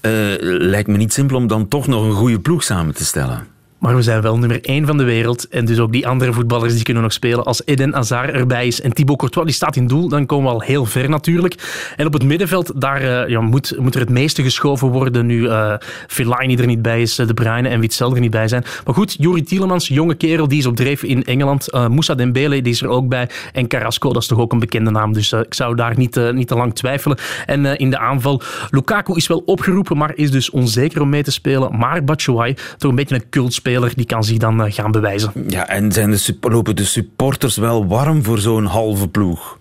Uh, 0.00 0.12
lijkt 0.40 0.88
me 0.88 0.96
niet 0.96 1.12
simpel 1.12 1.36
om 1.36 1.46
dan 1.46 1.68
toch 1.68 1.86
nog 1.86 2.04
een 2.04 2.12
goede 2.12 2.40
ploeg 2.40 2.62
samen 2.62 2.94
te 2.94 3.04
stellen. 3.04 3.55
Maar 3.78 3.96
we 3.96 4.02
zijn 4.02 4.20
wel 4.20 4.38
nummer 4.38 4.64
één 4.64 4.86
van 4.86 4.96
de 4.96 5.04
wereld. 5.04 5.48
En 5.48 5.64
dus 5.64 5.78
ook 5.78 5.92
die 5.92 6.06
andere 6.06 6.32
voetballers 6.32 6.74
die 6.74 6.82
kunnen 6.82 7.02
nog 7.02 7.12
spelen. 7.12 7.44
Als 7.44 7.62
Eden 7.64 7.94
Hazard 7.94 8.30
erbij 8.30 8.66
is 8.66 8.80
en 8.80 8.92
Thibaut 8.92 9.18
Courtois 9.18 9.46
die 9.46 9.54
staat 9.54 9.76
in 9.76 9.86
doel, 9.86 10.08
dan 10.08 10.26
komen 10.26 10.46
we 10.46 10.54
al 10.54 10.60
heel 10.60 10.84
ver 10.84 11.08
natuurlijk. 11.08 11.54
En 11.96 12.06
op 12.06 12.12
het 12.12 12.24
middenveld, 12.24 12.80
daar 12.80 13.02
uh, 13.02 13.28
ja, 13.28 13.40
moet, 13.40 13.74
moet 13.78 13.94
er 13.94 14.00
het 14.00 14.10
meeste 14.10 14.42
geschoven 14.42 14.88
worden. 14.88 15.26
Nu 15.26 15.42
uh, 15.42 15.74
Fellaini 16.06 16.56
er 16.56 16.66
niet 16.66 16.82
bij 16.82 17.02
is, 17.02 17.14
De 17.14 17.34
Bruyne 17.34 17.68
en 17.68 17.80
Witzel 17.80 18.14
er 18.14 18.20
niet 18.20 18.30
bij 18.30 18.48
zijn. 18.48 18.64
Maar 18.84 18.94
goed, 18.94 19.16
Juri 19.18 19.42
Tielemans, 19.42 19.88
jonge 19.88 20.14
kerel, 20.14 20.48
die 20.48 20.58
is 20.58 20.66
op 20.66 20.76
dreef 20.76 21.02
in 21.02 21.24
Engeland. 21.24 21.72
Moussa 21.72 22.14
Dembele, 22.14 22.62
die 22.62 22.72
is 22.72 22.82
er 22.82 22.88
ook 22.88 23.08
bij. 23.08 23.28
En 23.52 23.66
Carrasco, 23.66 24.12
dat 24.12 24.22
is 24.22 24.28
toch 24.28 24.38
ook 24.38 24.52
een 24.52 24.58
bekende 24.58 24.90
naam. 24.90 25.12
Dus 25.12 25.32
ik 25.32 25.54
zou 25.54 25.74
daar 25.74 25.96
niet, 25.96 26.32
niet 26.32 26.48
te 26.48 26.54
lang 26.54 26.74
twijfelen. 26.74 27.18
En 27.46 27.78
in 27.78 27.90
de 27.90 27.98
aanval, 27.98 28.42
Lukaku 28.70 29.14
is 29.14 29.26
wel 29.26 29.42
opgeroepen, 29.46 29.96
maar 29.96 30.12
is 30.14 30.30
dus 30.30 30.50
onzeker 30.50 31.00
om 31.00 31.08
mee 31.08 31.22
te 31.22 31.32
spelen. 31.32 31.78
Maar 31.78 32.04
Batshuayi, 32.04 32.56
toch 32.78 32.90
een 32.90 32.96
beetje 32.96 33.14
een 33.14 33.28
cultspeler 33.30 33.64
die 33.94 34.06
kan 34.06 34.24
zich 34.24 34.38
dan 34.38 34.72
gaan 34.72 34.90
bewijzen. 34.90 35.32
Ja, 35.48 35.68
en 35.68 35.92
zijn 35.92 36.10
de, 36.10 36.36
lopen 36.40 36.76
de 36.76 36.84
supporters 36.84 37.56
wel 37.56 37.86
warm 37.86 38.24
voor 38.24 38.38
zo'n 38.38 38.64
halve 38.64 39.08
ploeg? 39.08 39.58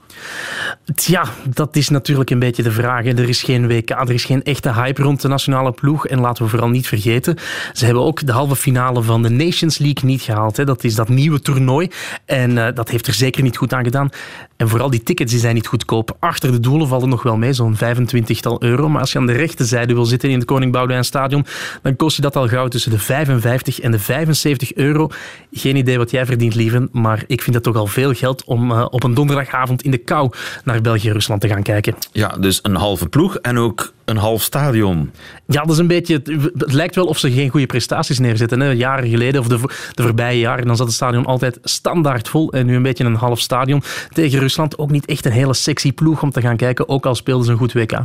Ja, 0.95 1.25
dat 1.43 1.75
is 1.75 1.89
natuurlijk 1.89 2.29
een 2.29 2.39
beetje 2.39 2.63
de 2.63 2.72
vraag. 2.72 3.05
Er 3.05 3.29
is 3.29 3.43
geen 3.43 3.67
WK, 3.67 3.89
er 3.89 4.12
is 4.12 4.25
geen 4.25 4.43
echte 4.43 4.74
hype 4.74 5.01
rond 5.01 5.22
de 5.22 5.27
nationale 5.27 5.72
ploeg. 5.72 6.07
En 6.07 6.19
laten 6.19 6.43
we 6.43 6.50
vooral 6.50 6.69
niet 6.69 6.88
vergeten, 6.88 7.38
ze 7.74 7.86
hebben 7.86 8.03
ook 8.03 8.25
de 8.25 8.31
halve 8.31 8.55
finale 8.55 9.01
van 9.01 9.22
de 9.22 9.29
Nations 9.29 9.77
League 9.77 10.10
niet 10.10 10.22
gehaald. 10.22 10.57
Hè. 10.57 10.63
Dat 10.63 10.84
is 10.84 10.95
dat 10.95 11.10
nieuwe 11.10 11.41
toernooi. 11.41 11.89
En 12.25 12.51
uh, 12.51 12.67
dat 12.74 12.89
heeft 12.89 13.07
er 13.07 13.13
zeker 13.13 13.43
niet 13.43 13.57
goed 13.57 13.74
aan 13.74 13.84
gedaan. 13.84 14.10
En 14.57 14.69
vooral 14.69 14.89
die 14.89 15.03
tickets 15.03 15.31
die 15.31 15.39
zijn 15.39 15.55
niet 15.55 15.67
goedkoop. 15.67 16.17
Achter 16.19 16.51
de 16.51 16.60
doelen 16.60 16.88
vallen 16.88 17.10
nog 17.10 17.24
wel 17.24 17.38
mee, 17.38 17.53
zo'n 17.53 17.75
25-tal 17.75 18.63
euro. 18.63 18.89
Maar 18.89 19.01
als 19.01 19.12
je 19.12 19.19
aan 19.19 19.25
de 19.25 19.34
rechterzijde 19.34 19.93
wil 19.93 20.05
zitten 20.05 20.29
in 20.29 20.38
het 20.38 20.45
Koning 20.45 20.72
Boudewijn 20.72 21.05
Stadion, 21.05 21.45
dan 21.81 21.95
kost 21.95 22.15
je 22.15 22.22
dat 22.22 22.36
al 22.36 22.48
gauw 22.48 22.67
tussen 22.67 22.91
de 22.91 23.00
55 23.00 23.79
en 23.79 23.91
de 23.91 24.00
75 24.00 24.74
euro. 24.74 25.10
Geen 25.51 25.75
idee 25.75 25.98
wat 25.98 26.12
jij 26.12 26.25
verdient, 26.25 26.55
lieve, 26.55 26.89
maar 26.91 27.24
ik 27.27 27.41
vind 27.41 27.55
dat 27.55 27.63
toch 27.63 27.75
al 27.75 27.88
veel 27.88 28.13
geld 28.13 28.43
om 28.43 28.72
uh, 28.72 28.86
op 28.89 29.03
een 29.03 29.13
donderdagavond 29.13 29.81
in 29.81 29.91
de 29.91 29.98
kou 30.05 30.31
naar 30.63 30.81
België-Rusland 30.81 31.41
te 31.41 31.47
gaan 31.47 31.63
kijken. 31.63 31.95
Ja, 32.12 32.27
dus 32.27 32.59
een 32.62 32.75
halve 32.75 33.09
ploeg 33.09 33.35
en 33.35 33.57
ook 33.57 33.93
een 34.05 34.17
half 34.17 34.41
stadion. 34.41 35.12
Ja, 35.47 35.62
dat 35.62 35.71
is 35.71 35.77
een 35.77 35.88
beetje... 35.88 36.21
Het 36.57 36.74
lijkt 36.74 36.95
wel 36.95 37.05
of 37.05 37.17
ze 37.17 37.31
geen 37.31 37.50
goede 37.50 37.65
prestaties 37.65 38.19
neerzetten. 38.19 38.59
Hè. 38.59 38.69
Jaren 38.69 39.09
geleden, 39.09 39.41
of 39.41 39.47
de, 39.47 39.59
de 39.93 40.03
voorbije 40.03 40.39
jaren, 40.39 40.65
dan 40.65 40.75
zat 40.75 40.85
het 40.85 40.95
stadion 40.95 41.25
altijd 41.25 41.59
standaard 41.63 42.29
vol. 42.29 42.51
En 42.51 42.65
nu 42.65 42.75
een 42.75 42.81
beetje 42.83 43.03
een 43.03 43.15
half 43.15 43.39
stadion. 43.39 43.83
Tegen 44.13 44.39
Rusland 44.39 44.77
ook 44.77 44.91
niet 44.91 45.05
echt 45.05 45.25
een 45.25 45.31
hele 45.31 45.53
sexy 45.53 45.93
ploeg 45.93 46.21
om 46.21 46.31
te 46.31 46.41
gaan 46.41 46.57
kijken, 46.57 46.89
ook 46.89 47.05
al 47.05 47.15
speelden 47.15 47.45
ze 47.45 47.51
een 47.51 47.57
goed 47.57 47.74
WK. 47.74 47.91
Oh, 47.91 48.01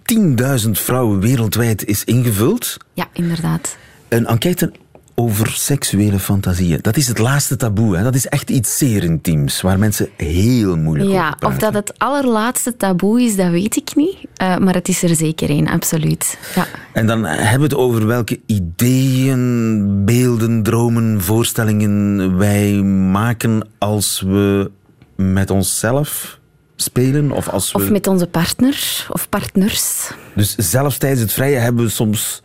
10.000 0.65 0.69
vrouwen 0.71 1.19
wereldwijd 1.19 1.85
is 1.85 2.03
ingevuld. 2.03 2.77
Ja, 2.93 3.07
inderdaad. 3.13 3.77
Een 4.07 4.25
enquête 4.25 4.71
over 5.15 5.49
seksuele 5.49 6.19
fantasieën. 6.19 6.79
Dat 6.81 6.97
is 6.97 7.07
het 7.07 7.17
laatste 7.17 7.55
taboe. 7.55 7.97
Hè? 7.97 8.03
Dat 8.03 8.15
is 8.15 8.27
echt 8.27 8.49
iets 8.49 8.77
zeer 8.77 9.03
intiems, 9.03 9.61
waar 9.61 9.79
mensen 9.79 10.09
heel 10.17 10.77
moeilijk 10.77 11.09
ja, 11.09 11.25
over 11.25 11.37
praten. 11.37 11.47
Of 11.47 11.57
dat 11.57 11.73
het 11.73 11.99
allerlaatste 11.99 12.77
taboe 12.77 13.21
is, 13.21 13.35
dat 13.35 13.49
weet 13.49 13.75
ik 13.75 13.95
niet. 13.95 14.17
Uh, 14.41 14.57
maar 14.57 14.73
het 14.73 14.87
is 14.87 15.03
er 15.03 15.15
zeker 15.15 15.49
één, 15.49 15.67
absoluut. 15.67 16.37
Ja. 16.55 16.65
En 16.93 17.07
dan 17.07 17.23
hebben 17.25 17.57
we 17.57 17.63
het 17.63 17.75
over 17.75 18.07
welke 18.07 18.39
ideeën, 18.45 20.05
beelden, 20.05 20.63
dromen, 20.63 21.21
voorstellingen 21.21 22.37
wij 22.37 22.71
maken 23.11 23.67
als 23.77 24.21
we 24.21 24.71
met 25.15 25.49
onszelf 25.49 26.39
spelen. 26.75 27.31
Of, 27.31 27.49
als 27.49 27.71
we... 27.71 27.77
of 27.77 27.89
met 27.89 28.07
onze 28.07 28.27
partner 28.27 29.05
of 29.09 29.29
partners. 29.29 30.11
Dus 30.35 30.55
zelfs 30.55 30.97
tijdens 30.97 31.21
het 31.21 31.33
vrije 31.33 31.57
hebben 31.57 31.83
we 31.83 31.89
soms... 31.89 32.41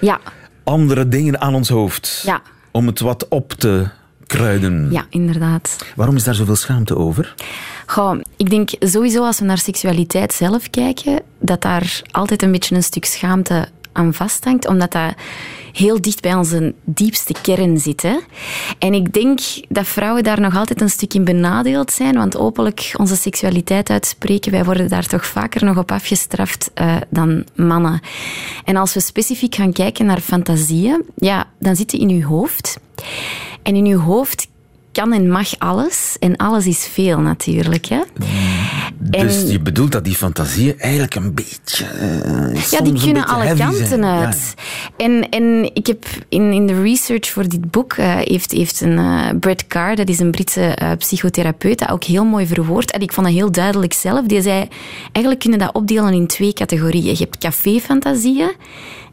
Ja 0.00 0.20
andere 0.68 1.08
dingen 1.08 1.40
aan 1.40 1.54
ons 1.54 1.68
hoofd. 1.68 2.22
Ja. 2.24 2.42
Om 2.70 2.86
het 2.86 3.00
wat 3.00 3.28
op 3.28 3.52
te 3.52 3.88
kruiden. 4.26 4.88
Ja, 4.90 5.06
inderdaad. 5.10 5.76
Waarom 5.96 6.16
is 6.16 6.24
daar 6.24 6.34
zoveel 6.34 6.56
schaamte 6.56 6.96
over? 6.96 7.34
Goh, 7.86 8.20
ik 8.36 8.50
denk 8.50 8.70
sowieso 8.78 9.24
als 9.24 9.38
we 9.38 9.44
naar 9.44 9.58
seksualiteit 9.58 10.32
zelf 10.32 10.70
kijken, 10.70 11.22
dat 11.40 11.62
daar 11.62 12.02
altijd 12.10 12.42
een 12.42 12.52
beetje 12.52 12.74
een 12.74 12.82
stuk 12.82 13.04
schaamte 13.04 13.68
aan 13.98 14.14
vasthangt, 14.14 14.66
omdat 14.66 14.92
dat 14.92 15.14
heel 15.72 16.00
dicht 16.00 16.22
bij 16.22 16.34
onze 16.34 16.74
diepste 16.84 17.34
kern 17.42 17.78
zit. 17.78 18.02
Hè? 18.02 18.16
En 18.78 18.94
ik 18.94 19.12
denk 19.12 19.40
dat 19.68 19.86
vrouwen 19.86 20.22
daar 20.22 20.40
nog 20.40 20.56
altijd 20.56 20.80
een 20.80 20.90
stuk 20.90 21.14
in 21.14 21.24
benadeeld 21.24 21.92
zijn, 21.92 22.14
want 22.14 22.36
openlijk 22.36 22.94
onze 22.96 23.16
seksualiteit 23.16 23.90
uitspreken, 23.90 24.52
wij 24.52 24.64
worden 24.64 24.88
daar 24.88 25.06
toch 25.06 25.26
vaker 25.26 25.64
nog 25.64 25.76
op 25.76 25.92
afgestraft 25.92 26.70
uh, 26.74 26.96
dan 27.08 27.44
mannen. 27.54 28.00
En 28.64 28.76
als 28.76 28.94
we 28.94 29.00
specifiek 29.00 29.54
gaan 29.54 29.72
kijken 29.72 30.06
naar 30.06 30.20
fantasieën, 30.20 31.04
ja, 31.16 31.46
dan 31.58 31.76
zit 31.76 31.90
die 31.90 32.00
in 32.00 32.10
uw 32.10 32.22
hoofd. 32.22 32.80
En 33.62 33.76
in 33.76 33.86
uw 33.86 33.98
hoofd 33.98 34.48
kan 34.98 35.12
en 35.12 35.30
mag 35.30 35.58
alles. 35.58 36.16
En 36.18 36.36
alles 36.36 36.66
is 36.66 36.88
veel 36.92 37.18
natuurlijk. 37.18 37.86
Hè? 37.86 38.00
Dus 38.98 39.42
en, 39.42 39.50
je 39.50 39.60
bedoelt 39.60 39.92
dat 39.92 40.04
die 40.04 40.14
fantasieën 40.14 40.78
eigenlijk 40.78 41.14
een 41.14 41.34
beetje. 41.34 41.84
Uh, 41.84 42.62
ja, 42.70 42.80
die 42.80 43.00
kunnen 43.00 43.26
alle 43.26 43.54
kanten 43.54 44.04
uit. 44.04 44.54
Ja. 44.56 45.04
En, 45.04 45.28
en 45.28 45.70
ik 45.74 45.86
heb 45.86 46.04
in, 46.28 46.52
in 46.52 46.66
de 46.66 46.82
research 46.82 47.28
voor 47.28 47.48
dit 47.48 47.70
boek 47.70 47.96
uh, 47.96 48.16
heeft, 48.16 48.52
heeft 48.52 48.80
een 48.80 48.98
uh, 48.98 49.28
Brett 49.40 49.66
Carr, 49.66 49.96
dat 49.96 50.08
is 50.08 50.18
een 50.18 50.30
Britse 50.30 50.78
psychotherapeut, 50.98 51.78
dat 51.78 51.90
ook 51.90 52.04
heel 52.04 52.24
mooi 52.24 52.46
verwoord. 52.46 52.90
En 52.90 53.00
ik 53.00 53.12
vond 53.12 53.26
dat 53.26 53.34
heel 53.34 53.52
duidelijk 53.52 53.92
zelf. 53.92 54.26
Die 54.26 54.42
zei: 54.42 54.68
eigenlijk 55.12 55.38
kunnen 55.38 55.58
dat 55.58 55.74
opdelen 55.74 56.12
in 56.12 56.26
twee 56.26 56.52
categorieën. 56.52 57.12
Je 57.12 57.18
hebt 57.18 57.38
café-fantasieën 57.38 58.50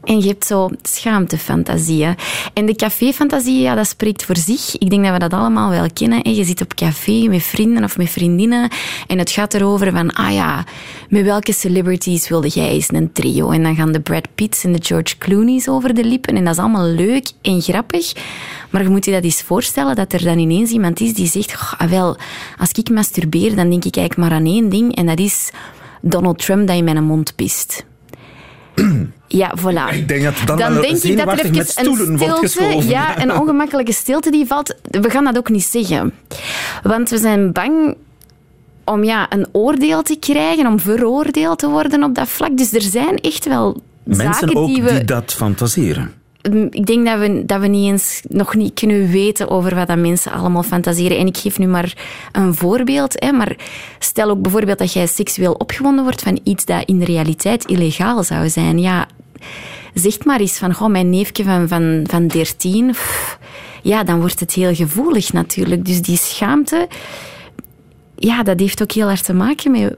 en 0.06 0.20
je 0.20 0.26
hebt 0.26 0.46
zo 0.46 0.70
schaamtefantasieën. 0.82 2.14
En 2.52 2.66
de 2.66 2.74
café-fantasieën, 2.74 3.62
ja, 3.62 3.74
dat 3.74 3.86
spreekt 3.86 4.24
voor 4.24 4.36
zich. 4.36 4.78
Ik 4.78 4.90
denk 4.90 5.04
dat 5.04 5.12
we 5.12 5.18
dat 5.18 5.32
allemaal 5.32 5.70
wel 5.70 5.86
kennen. 5.92 6.34
Je 6.34 6.44
zit 6.44 6.60
op 6.60 6.74
café 6.74 7.26
met 7.28 7.42
vrienden 7.42 7.84
of 7.84 7.96
met 7.96 8.10
vriendinnen 8.10 8.70
en 9.06 9.18
het 9.18 9.30
gaat 9.30 9.54
erover 9.54 9.92
van, 9.92 10.12
ah 10.12 10.32
ja, 10.32 10.64
met 11.08 11.24
welke 11.24 11.52
celebrities 11.52 12.28
wilde 12.28 12.48
jij 12.48 12.68
eens 12.68 12.92
een 12.92 13.12
trio? 13.12 13.50
En 13.50 13.62
dan 13.62 13.74
gaan 13.74 13.92
de 13.92 14.00
Brad 14.00 14.28
Pitts 14.34 14.64
en 14.64 14.72
de 14.72 14.82
George 14.82 15.18
Clooney's 15.18 15.68
over 15.68 15.94
de 15.94 16.04
lippen 16.04 16.36
en 16.36 16.44
dat 16.44 16.54
is 16.54 16.60
allemaal 16.60 16.86
leuk 16.86 17.30
en 17.42 17.62
grappig. 17.62 18.12
Maar 18.70 18.82
je 18.82 18.88
moet 18.88 19.04
je 19.04 19.10
dat 19.10 19.24
eens 19.24 19.42
voorstellen 19.42 19.96
dat 19.96 20.12
er 20.12 20.24
dan 20.24 20.38
ineens 20.38 20.70
iemand 20.70 21.00
is 21.00 21.14
die 21.14 21.26
zegt, 21.26 21.52
oh, 21.52 21.88
wel, 21.88 22.16
als 22.58 22.72
ik 22.72 22.90
masturbeer, 22.90 23.56
dan 23.56 23.70
denk 23.70 23.84
ik 23.84 23.96
eigenlijk 23.96 24.28
maar 24.28 24.38
aan 24.38 24.46
één 24.46 24.68
ding 24.68 24.96
en 24.96 25.06
dat 25.06 25.18
is 25.18 25.50
Donald 26.00 26.38
Trump 26.38 26.66
dat 26.66 26.76
in 26.76 26.84
mijn 26.84 27.04
mond 27.04 27.34
pist. 27.36 27.84
Ja, 29.28 29.54
voilà. 29.58 29.94
Ik 29.94 30.08
denk 30.08 30.22
dat 30.22 30.34
dan, 30.44 30.58
dan 30.58 30.80
denk 30.80 30.96
ik 30.96 31.16
dat 31.16 31.26
er 31.26 31.38
even 31.38 31.50
met 31.50 31.76
een 31.76 32.48
stilte, 32.48 32.88
ja, 32.88 33.22
een 33.22 33.32
ongemakkelijke 33.32 33.92
stilte 33.92 34.30
die 34.30 34.46
valt. 34.46 34.74
We 34.90 35.10
gaan 35.10 35.24
dat 35.24 35.38
ook 35.38 35.48
niet 35.48 35.64
zeggen. 35.64 36.12
Want 36.82 37.10
we 37.10 37.18
zijn 37.18 37.52
bang 37.52 37.96
om 38.84 39.04
ja, 39.04 39.32
een 39.32 39.46
oordeel 39.52 40.02
te 40.02 40.16
krijgen, 40.20 40.66
om 40.66 40.80
veroordeeld 40.80 41.58
te 41.58 41.68
worden 41.68 42.02
op 42.02 42.14
dat 42.14 42.28
vlak. 42.28 42.56
Dus 42.56 42.72
er 42.72 42.82
zijn 42.82 43.16
echt 43.16 43.46
wel 43.46 43.82
Mensen 44.02 44.34
zaken 44.34 44.56
ook 44.56 44.66
die 44.66 44.82
we... 44.82 44.92
die 44.92 45.04
dat 45.04 45.32
fantaseren. 45.32 46.12
Ik 46.70 46.86
denk 46.86 47.06
dat 47.06 47.18
we, 47.18 47.42
dat 47.46 47.60
we 47.60 47.66
niet 47.66 47.90
eens, 47.90 48.22
nog 48.28 48.54
niet 48.54 48.74
kunnen 48.74 49.10
weten 49.10 49.48
over 49.48 49.74
wat 49.74 49.86
dat 49.86 49.98
mensen 49.98 50.32
allemaal 50.32 50.62
fantaseren. 50.62 51.18
En 51.18 51.26
ik 51.26 51.36
geef 51.36 51.58
nu 51.58 51.66
maar 51.66 51.96
een 52.32 52.54
voorbeeld. 52.54 53.14
Hè, 53.24 53.32
maar 53.32 53.56
stel 53.98 54.30
ook 54.30 54.42
bijvoorbeeld 54.42 54.78
dat 54.78 54.92
jij 54.92 55.06
seksueel 55.06 55.52
opgewonden 55.52 56.04
wordt 56.04 56.22
van 56.22 56.40
iets 56.42 56.64
dat 56.64 56.84
in 56.84 56.98
de 56.98 57.04
realiteit 57.04 57.64
illegaal 57.64 58.22
zou 58.22 58.48
zijn. 58.48 58.78
Ja, 58.78 59.06
zeg 59.94 60.24
maar 60.24 60.40
eens 60.40 60.58
van, 60.58 60.74
goh, 60.74 60.88
mijn 60.88 61.10
neefje 61.10 61.44
van, 61.44 61.68
van, 61.68 62.04
van 62.08 62.26
13... 62.26 62.90
Pff, 62.90 63.38
ja, 63.82 64.04
dan 64.04 64.20
wordt 64.20 64.40
het 64.40 64.52
heel 64.52 64.74
gevoelig 64.74 65.32
natuurlijk. 65.32 65.84
Dus 65.84 66.02
die 66.02 66.16
schaamte, 66.16 66.88
ja, 68.16 68.42
dat 68.42 68.60
heeft 68.60 68.82
ook 68.82 68.92
heel 68.92 69.06
hard 69.06 69.24
te 69.24 69.34
maken 69.34 69.70
met 69.70 69.96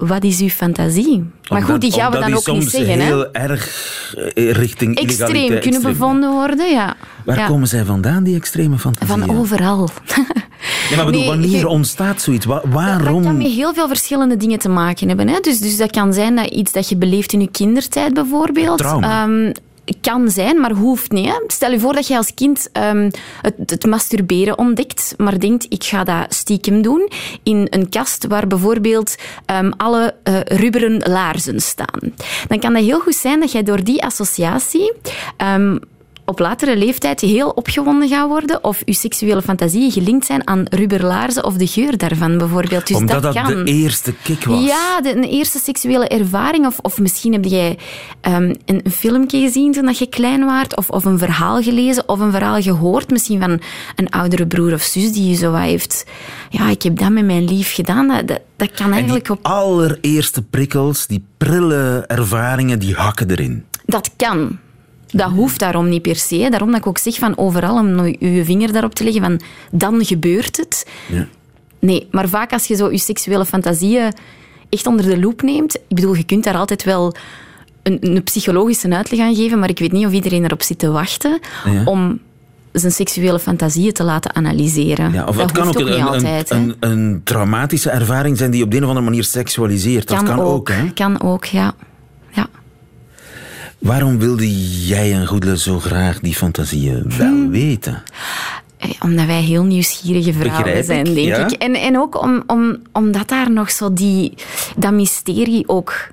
wat 0.00 0.24
is 0.24 0.40
uw 0.40 0.48
fantasie? 0.48 1.30
Maar 1.50 1.62
goed, 1.62 1.80
die 1.80 1.92
gaan 1.92 2.12
we 2.12 2.18
dan 2.18 2.34
ook 2.34 2.46
niet 2.52 2.70
zeggen. 2.70 2.98
Hè? 2.98 3.04
heel 3.04 3.32
erg 3.32 3.68
richting 4.34 4.96
Extreem 4.98 5.60
kunnen 5.60 5.82
bevonden 5.82 6.30
worden, 6.30 6.70
ja. 6.70 6.96
Waar 7.24 7.38
ja. 7.38 7.46
komen 7.46 7.68
zij 7.68 7.84
vandaan, 7.84 8.24
die 8.24 8.36
extreme 8.36 8.78
fantasieën? 8.78 9.18
Van 9.26 9.36
overal. 9.38 9.88
Ja, 10.90 10.96
maar 10.96 11.04
bedoel, 11.04 11.20
Nee, 11.20 11.28
wanneer 11.28 11.66
ontstaat 11.66 12.20
zoiets? 12.22 12.46
Wa- 12.46 12.60
Dat 12.60 12.72
waarom? 12.72 13.22
kan 13.22 13.36
met 13.38 13.46
heel 13.46 13.74
veel 13.74 13.88
verschillende 13.88 14.36
dingen 14.36 14.58
te 14.58 14.68
maken 14.68 15.08
hebben. 15.08 15.28
Hè? 15.28 15.38
Dus, 15.40 15.60
dus 15.60 15.76
dat 15.76 15.90
kan 15.90 16.12
zijn 16.12 16.36
dat 16.36 16.46
iets 16.46 16.72
dat 16.72 16.88
je 16.88 16.96
beleeft 16.96 17.32
in 17.32 17.40
je 17.40 17.50
kindertijd 17.50 18.14
bijvoorbeeld. 18.14 18.78
Trauma. 18.78 19.22
ehm, 19.24 19.52
kan 20.00 20.30
zijn, 20.30 20.60
maar 20.60 20.72
hoeft 20.72 21.12
niet. 21.12 21.26
Hè? 21.26 21.40
Stel 21.46 21.70
je 21.70 21.80
voor 21.80 21.92
dat 21.92 22.06
je 22.06 22.16
als 22.16 22.34
kind 22.34 22.68
ehm, 22.72 23.10
het, 23.42 23.70
het 23.70 23.86
masturberen 23.86 24.58
ontdekt, 24.58 25.14
maar 25.16 25.40
denkt, 25.40 25.66
ik 25.68 25.84
ga 25.84 26.04
dat 26.04 26.34
stiekem 26.34 26.82
doen 26.82 27.10
in 27.42 27.66
een 27.70 27.88
kast 27.88 28.26
waar 28.26 28.46
bijvoorbeeld 28.46 29.16
ehm, 29.46 29.70
alle 29.76 30.14
eh, 30.22 30.40
rubberen 30.40 31.02
laarzen 31.10 31.60
staan. 31.60 32.14
Dan 32.48 32.58
kan 32.58 32.74
het 32.74 32.84
heel 32.84 33.00
goed 33.00 33.14
zijn 33.14 33.40
dat 33.40 33.52
jij 33.52 33.62
door 33.62 33.84
die 33.84 34.04
associatie 34.04 34.92
ehm, 35.36 35.76
op 36.30 36.38
latere 36.38 36.76
leeftijd 36.76 37.20
heel 37.20 37.48
opgewonden 37.48 38.08
gaan 38.08 38.28
worden 38.28 38.64
of 38.64 38.82
je 38.84 38.94
seksuele 38.94 39.42
fantasieën 39.42 39.90
gelinkt 39.90 40.26
zijn 40.26 40.46
aan 40.46 40.64
rubberlaarzen 40.70 41.44
of 41.44 41.54
de 41.54 41.66
geur 41.66 41.98
daarvan 41.98 42.38
bijvoorbeeld. 42.38 42.86
Dus 42.86 42.96
Omdat 42.96 43.22
dat, 43.22 43.34
dat 43.34 43.46
de 43.46 43.64
eerste 43.64 44.14
kick 44.22 44.44
was. 44.44 44.64
Ja, 44.64 45.00
de, 45.00 45.16
een 45.16 45.24
eerste 45.24 45.58
seksuele 45.58 46.08
ervaring. 46.08 46.66
Of, 46.66 46.78
of 46.82 46.98
misschien 46.98 47.32
heb 47.32 47.44
jij 47.44 47.78
ehm, 48.20 48.54
een, 48.64 48.82
filmpje 48.90 49.40
gezien 49.40 49.72
toen 49.72 49.84
dat 49.84 49.98
je 49.98 50.06
klein 50.06 50.44
was, 50.44 50.66
of, 50.74 50.90
of 50.90 51.04
een 51.04 51.18
verhaal 51.18 51.62
gelezen, 51.62 52.08
of 52.08 52.20
een 52.20 52.32
verhaal 52.32 52.62
gehoord, 52.62 53.10
misschien 53.10 53.40
van 53.40 53.60
een 53.96 54.10
oudere 54.10 54.46
broer 54.46 54.72
of 54.72 54.82
zus 54.82 55.12
die 55.12 55.28
je 55.28 55.34
zo 55.34 55.54
heeft... 55.54 56.04
Ja, 56.50 56.68
ik 56.70 56.82
heb 56.82 56.98
dat 56.98 57.10
met 57.10 57.24
mijn 57.24 57.44
lief 57.44 57.74
gedaan. 57.74 58.08
Dat, 58.08 58.28
dat, 58.28 58.40
dat 58.56 58.70
kan 58.70 58.86
En 58.86 58.92
eigenlijk 58.92 59.24
die 59.24 59.36
op... 59.36 59.46
allereerste 59.46 60.42
prikkels, 60.42 61.06
die 61.06 61.24
prille 61.36 62.04
ervaringen, 62.06 62.78
die 62.78 62.94
hakken 62.94 63.30
erin. 63.30 63.64
Dat 63.84 64.10
kan. 64.16 64.58
Dat 65.12 65.30
hoeft 65.30 65.58
daarom 65.58 65.88
niet 65.88 66.02
per 66.02 66.16
se. 66.16 66.46
Daarom 66.50 66.70
dat 66.70 66.80
ik 66.80 66.86
ook 66.86 66.98
zeg 66.98 67.14
van 67.14 67.38
overal 67.38 67.76
om 67.76 68.06
je 68.18 68.44
vinger 68.44 68.72
daarop 68.72 68.94
te 68.94 69.04
leggen 69.04 69.22
van 69.22 69.40
dan 69.70 70.04
gebeurt 70.04 70.56
het. 70.56 70.86
Ja. 71.08 71.26
Nee, 71.78 72.08
maar 72.10 72.28
vaak 72.28 72.52
als 72.52 72.66
je 72.66 72.74
zo 72.76 72.90
je 72.90 72.98
seksuele 72.98 73.46
fantasieën 73.46 74.12
echt 74.68 74.86
onder 74.86 75.04
de 75.06 75.20
loep 75.20 75.42
neemt... 75.42 75.74
Ik 75.74 75.96
bedoel, 75.96 76.14
je 76.14 76.24
kunt 76.24 76.44
daar 76.44 76.56
altijd 76.56 76.84
wel 76.84 77.14
een, 77.82 77.98
een 78.00 78.22
psychologische 78.22 78.94
uitleg 78.94 79.20
aan 79.20 79.34
geven, 79.34 79.58
maar 79.58 79.68
ik 79.68 79.78
weet 79.78 79.92
niet 79.92 80.06
of 80.06 80.12
iedereen 80.12 80.44
erop 80.44 80.62
zit 80.62 80.78
te 80.78 80.90
wachten 80.90 81.38
Ja. 81.64 81.84
om 81.84 82.18
zijn 82.72 82.92
seksuele 82.92 83.38
fantasieën 83.38 83.92
te 83.92 84.02
laten 84.04 84.34
analyseren. 84.34 85.12
Ja, 85.12 85.24
of 85.24 85.36
dat 85.36 85.42
het 85.42 85.58
kan 85.58 85.68
ook 85.68 85.80
ook 85.80 85.86
een, 85.86 86.02
altijd. 86.02 86.50
een, 86.50 86.76
een 86.80 87.20
traumatische 87.24 87.90
ervaring 87.90 88.36
zijn 88.36 88.50
die 88.50 88.62
op 88.62 88.70
de 88.70 88.76
een 88.76 88.82
of 88.82 88.88
andere 88.88 89.06
manier 89.06 89.24
seksualiseert. 89.24 90.08
Dat 90.08 90.22
kan, 90.22 90.40
ook, 90.40 90.68
hè? 90.68 90.92
Kan 90.92 91.22
ook, 91.22 91.44
ja. 91.44 91.74
Waarom 93.80 94.18
wilde 94.18 94.76
jij 94.86 95.12
en 95.12 95.26
Goedele 95.26 95.58
zo 95.58 95.78
graag 95.78 96.20
die 96.20 96.34
fantasieën 96.34 97.04
wel 97.18 97.26
Hmm. 97.26 97.50
weten? 97.50 98.02
Eh, 98.76 98.90
Omdat 99.00 99.26
wij 99.26 99.42
heel 99.42 99.64
nieuwsgierige 99.64 100.32
vrouwen 100.32 100.84
zijn, 100.84 101.04
denk 101.04 101.26
ja. 101.26 101.36
ik. 101.46 101.50
En, 101.52 101.74
en 101.74 101.98
ook 101.98 102.22
om, 102.22 102.42
om, 102.46 102.76
omdat 102.92 103.28
daar 103.28 103.50
nog 103.50 103.70
zo 103.70 103.92
die, 103.92 104.34
dat 104.76 104.92
mysterie 104.92 105.68
ook 105.68 106.08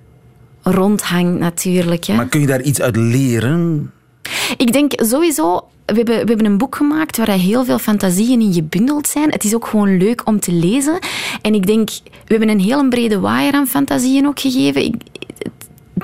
rondhangt, 0.61 1.39
natuurlijk. 1.39 2.03
Hè. 2.05 2.15
Maar 2.15 2.27
kun 2.27 2.39
je 2.41 2.47
daar 2.47 2.61
iets 2.61 2.81
uit 2.81 2.95
leren? 2.95 3.91
Ik 4.57 4.73
denk 4.73 4.91
sowieso... 4.95 5.67
We 5.85 5.93
hebben, 5.95 6.15
we 6.15 6.25
hebben 6.27 6.45
een 6.45 6.57
boek 6.57 6.75
gemaakt 6.75 7.17
waar 7.17 7.29
heel 7.29 7.65
veel 7.65 7.79
fantasieën 7.79 8.41
in 8.41 8.53
gebundeld 8.53 9.07
zijn. 9.07 9.29
Het 9.31 9.43
is 9.43 9.55
ook 9.55 9.67
gewoon 9.67 9.97
leuk 9.97 10.21
om 10.25 10.39
te 10.39 10.51
lezen. 10.51 10.99
En 11.41 11.53
ik 11.53 11.65
denk... 11.67 11.89
We 12.03 12.09
hebben 12.35 12.49
een 12.49 12.59
hele 12.59 12.87
brede 12.87 13.19
waaier 13.19 13.53
aan 13.53 13.67
fantasieën 13.67 14.27
ook 14.27 14.39
gegeven. 14.39 14.83
Ik, 14.83 14.95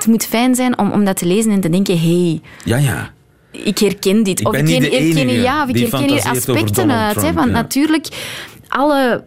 het, 0.04 0.12
moet 0.12 0.26
fijn 0.26 0.54
zijn 0.54 0.78
om, 0.78 0.90
om 0.90 1.04
dat 1.04 1.16
te 1.16 1.26
lezen 1.26 1.52
en 1.52 1.60
te 1.60 1.68
denken... 1.68 2.00
hey, 2.00 2.40
Ja, 2.64 2.76
ja. 2.76 3.10
ik 3.50 3.78
herken 3.78 4.22
dit. 4.22 4.40
Ik 4.40 4.46
of 4.46 4.52
ben 4.52 4.68
ik 4.68 4.92
herken, 4.92 5.28
ja, 5.28 5.62
of 5.62 5.68
ik 5.68 5.78
herken 5.78 6.08
hier 6.08 6.24
aspecten 6.24 6.90
uit. 6.90 7.22
hè, 7.22 7.32
want 7.32 7.46
ja. 7.46 7.52
natuurlijk, 7.52 8.08
alle, 8.68 9.24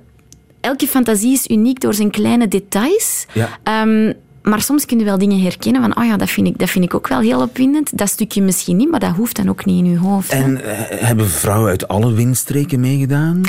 elke 0.61 0.87
fantasie 0.87 1.33
is 1.33 1.47
uniek 1.47 1.79
door 1.79 1.93
zijn 1.93 2.11
kleine 2.11 2.47
details. 2.47 3.25
Ja. 3.33 3.49
Ehm, 3.63 4.13
maar 4.49 4.61
soms 4.61 4.85
kun 4.85 4.99
je 4.99 5.05
wel 5.05 5.17
dingen 5.17 5.41
herkennen 5.41 5.81
van, 5.81 5.97
oh 5.97 6.05
ja, 6.05 6.17
dat 6.17 6.29
vind, 6.29 6.47
ik, 6.47 6.57
dat 6.57 6.69
vind 6.69 6.85
ik 6.85 6.93
ook 6.93 7.07
wel 7.07 7.19
heel 7.19 7.41
opwindend. 7.41 7.97
Dat 7.97 8.09
stukje 8.09 8.41
misschien 8.41 8.77
niet, 8.77 8.91
maar 8.91 8.99
dat 8.99 9.15
hoeft 9.15 9.35
dan 9.35 9.49
ook 9.49 9.65
niet 9.65 9.85
in 9.85 9.91
je 9.91 9.97
hoofd. 9.97 10.29
En 10.31 10.63
eh, 10.63 10.77
hebben 11.07 11.29
vrouwen 11.29 11.69
uit 11.69 11.87
alle 11.87 12.13
windstreken 12.13 12.79
meegedaan? 12.79 13.41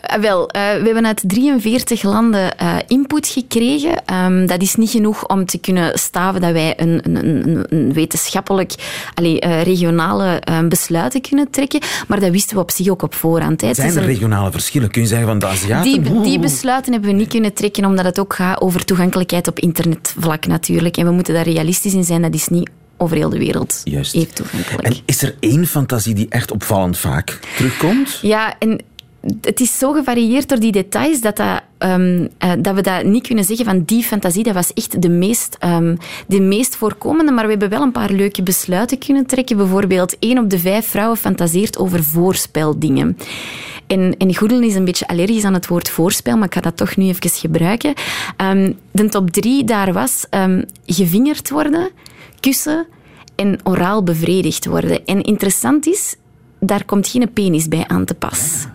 Eh, 0.00 0.18
wel, 0.20 0.48
eh, 0.50 0.60
we 0.60 0.82
hebben 0.84 1.06
uit 1.06 1.22
43 1.26 2.02
landen 2.02 2.54
input 2.86 3.26
gekregen. 3.28 4.04
Ehm, 4.04 4.46
dat 4.46 4.62
is 4.62 4.74
niet 4.74 4.90
genoeg 4.90 5.26
om 5.28 5.44
te 5.46 5.58
kunnen 5.58 5.98
staven 5.98 6.40
dat 6.40 6.52
wij 6.52 6.74
een, 6.76 7.00
een, 7.02 7.26
een, 7.26 7.66
een 7.68 7.92
wetenschappelijk, 7.92 8.74
allee, 9.14 9.38
regionale 9.62 10.24
eh, 10.40 10.58
besluiten 10.68 11.20
kunnen 11.20 11.50
trekken. 11.50 11.80
Maar 12.08 12.20
dat 12.20 12.30
wisten 12.30 12.56
we 12.56 12.62
op 12.62 12.70
zich 12.70 12.88
ook 12.88 13.02
op 13.02 13.14
voorhand. 13.14 13.60
hè. 13.60 13.74
Zijn 13.74 13.90
er 13.90 13.96
een- 13.96 14.04
regionale 14.04 14.50
verschillen? 14.50 14.90
Kun 14.90 15.02
je 15.02 15.08
zeggen 15.08 15.26
van 15.26 15.38
de 15.38 15.46
Aziaten? 15.46 16.02
die, 16.02 16.20
die 16.20 16.38
besluiten 16.38 16.92
hebben 16.92 17.10
we 17.10 17.16
niet 17.16 17.28
kunnen 17.28 17.52
trekken, 17.52 17.84
omdat 17.84 18.04
het 18.04 18.18
ook 18.18 18.34
gaat 18.34 18.60
over 18.60 18.84
toegankelijkheid 18.84 19.48
op 19.48 19.58
internetvlak 19.58 20.45
natuurlijk. 20.46 20.96
En 20.96 21.04
we 21.04 21.12
moeten 21.12 21.34
daar 21.34 21.44
realistisch 21.44 21.94
in 21.94 22.04
zijn. 22.04 22.22
Dat 22.22 22.34
is 22.34 22.48
niet 22.48 22.70
over 22.96 23.16
heel 23.16 23.30
de 23.30 23.38
wereld 23.38 23.80
Juist. 23.84 24.14
even 24.14 24.34
toegankelijk. 24.34 24.82
En 24.86 24.96
is 25.04 25.22
er 25.22 25.34
één 25.40 25.66
fantasie 25.66 26.14
die 26.14 26.26
echt 26.28 26.50
opvallend 26.50 26.98
vaak 26.98 27.38
terugkomt? 27.56 28.18
Ja, 28.22 28.58
en 28.58 28.80
het 29.40 29.60
is 29.60 29.78
zo 29.78 29.92
gevarieerd 29.92 30.48
door 30.48 30.58
die 30.58 30.72
details 30.72 31.20
dat, 31.20 31.36
dat, 31.36 31.62
ehm, 31.78 32.26
eh, 32.38 32.52
dat 32.58 32.74
we 32.74 32.80
dat 32.80 33.04
niet 33.04 33.26
kunnen 33.26 33.44
zeggen 33.44 33.64
van 33.64 33.82
die 33.84 34.02
fantasie, 34.02 34.42
dat 34.42 34.54
was 34.54 34.72
echt 34.72 35.02
de 35.02 35.08
meest, 35.08 35.56
ehm, 35.60 35.96
de 36.26 36.40
meest 36.40 36.76
voorkomende. 36.76 37.32
Maar 37.32 37.44
we 37.44 37.50
hebben 37.50 37.68
wel 37.68 37.82
een 37.82 37.92
paar 37.92 38.10
leuke 38.10 38.42
besluiten 38.42 38.98
kunnen 38.98 39.26
trekken. 39.26 39.56
Bijvoorbeeld, 39.56 40.18
één 40.18 40.38
op 40.38 40.50
de 40.50 40.58
vijf 40.58 40.86
vrouwen 40.86 41.16
fantaseert 41.16 41.78
over 41.78 42.04
voorspeldingen. 42.04 43.16
En, 43.86 44.14
en 44.18 44.62
is 44.62 44.74
een 44.74 44.84
beetje 44.84 45.08
allergisch 45.08 45.44
aan 45.44 45.54
het 45.54 45.66
woord 45.66 45.88
voorspel, 45.88 46.36
maar 46.36 46.46
ik 46.46 46.54
ga 46.54 46.60
dat 46.60 46.76
toch 46.76 46.96
nu 46.96 47.04
even 47.04 47.30
gebruiken. 47.30 47.94
Ehm, 48.36 48.72
de 48.90 49.08
top 49.08 49.30
drie 49.30 49.64
daar 49.64 49.92
was 49.92 50.26
ehm, 50.30 50.62
gevingerd 50.86 51.50
worden, 51.50 51.90
kussen 52.40 52.86
en 53.36 53.58
oraal 53.62 54.02
bevredigd 54.02 54.66
worden. 54.66 55.04
En 55.04 55.22
interessant 55.22 55.86
is, 55.86 56.16
daar 56.60 56.84
komt 56.84 57.08
geen 57.08 57.32
penis 57.32 57.68
bij 57.68 57.84
aan 57.86 58.04
te 58.04 58.14
pas. 58.14 58.66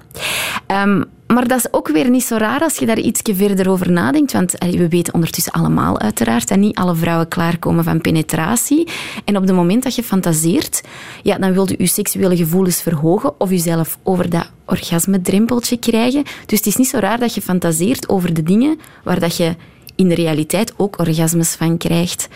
Ehm, 0.68 1.04
maar 1.28 1.48
dat 1.48 1.58
is 1.58 1.74
ook 1.74 1.88
weer 1.88 2.10
niet 2.10 2.24
zo 2.24 2.38
raar 2.38 2.62
als 2.62 2.78
je 2.78 2.86
daar 2.86 3.00
iets 3.00 3.22
verder 3.24 3.70
over 3.70 3.92
nadenkt. 3.92 4.32
Want 4.32 4.56
we 4.60 4.88
weten 4.90 5.14
ondertussen 5.14 5.52
allemaal 5.52 6.00
uiteraard 6.00 6.48
dat 6.48 6.58
niet 6.58 6.76
alle 6.78 6.96
vrouwen 6.96 7.28
klaarkomen 7.28 7.84
van 7.84 8.02
penetratie. 8.02 8.88
En 9.26 9.38
op 9.38 9.44
het 9.44 9.56
moment 9.56 9.84
dat 9.84 9.96
je 9.96 10.04
fantaseert, 10.04 10.82
ja, 11.24 11.38
dan 11.38 11.54
wil 11.54 11.68
je 11.70 11.76
je 11.78 11.88
seksuele 11.88 12.38
gevoelens 12.38 12.82
verhogen 12.82 13.40
of 13.40 13.50
jezelf 13.50 13.98
over 14.04 14.30
dat 14.30 14.52
orgasme-drempeltje 14.66 15.78
krijgen. 15.78 16.24
Dus 16.46 16.58
het 16.58 16.68
is 16.68 16.76
niet 16.76 16.88
zo 16.88 16.98
raar 16.98 17.20
dat 17.20 17.34
je 17.34 17.42
fantaseert 17.42 18.10
over 18.10 18.34
de 18.34 18.44
dingen 18.44 18.80
waar 19.04 19.20
dat 19.20 19.38
je 19.38 19.56
in 19.96 20.08
de 20.08 20.16
realiteit 20.16 20.74
ook 20.78 21.00
orgasmes 21.00 21.54
van 21.54 21.78
krijgt. 21.78 22.28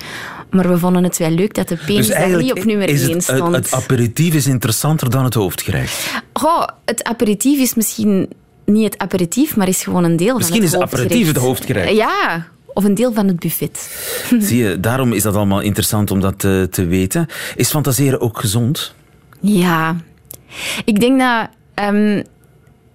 Maar 0.56 0.70
we 0.70 0.78
vonden 0.78 1.04
het 1.04 1.18
wel 1.18 1.30
leuk 1.30 1.54
dat 1.54 1.68
de 1.68 1.78
penis 1.86 2.08
daar 2.08 2.38
niet 2.38 2.52
op 2.52 2.64
nummer 2.64 2.88
Dus 2.88 3.02
is 3.02 3.08
1 3.08 3.16
het, 3.16 3.28
het, 3.28 3.38
stond. 3.38 3.56
het 3.56 3.74
aperitief 3.74 4.34
is 4.34 4.48
interessanter 4.48 5.10
dan 5.10 5.24
het 5.24 5.34
hoofdgerecht. 5.34 6.24
Goh, 6.34 6.68
het 6.86 7.04
aperitief 7.04 7.60
is 7.60 7.74
misschien 7.74 8.30
niet 8.66 8.84
het 8.84 8.98
aperitief, 8.98 9.56
maar 9.56 9.68
is 9.68 9.84
gewoon 9.84 10.04
een 10.04 10.16
deel 10.16 10.36
Misschien 10.36 10.58
van 10.58 10.66
is 10.66 10.72
het 10.72 10.82
het 10.82 10.94
aperitief 10.94 11.28
het 11.28 11.38
hoofdgerecht. 11.38 11.96
Ja, 11.96 12.48
of 12.66 12.84
een 12.84 12.96
deel 12.96 13.14
van 13.14 13.28
het 13.28 13.40
buffet. 13.40 13.78
Zie 14.40 14.64
je, 14.64 14.80
daarom 14.80 15.14
is 15.14 15.24
dat 15.24 15.36
allemaal 15.36 15.62
interessant 15.62 16.12
om 16.12 16.20
dat 16.20 16.40
te, 16.40 16.68
te 16.72 16.86
weten. 16.86 17.28
Is 17.56 17.70
fantaseren 17.70 18.22
ook 18.22 18.40
gezond? 18.40 18.94
Ja, 19.40 19.96
ik 20.86 21.00
denk 21.00 21.20
dat 21.20 21.48
ehm, 21.74 22.24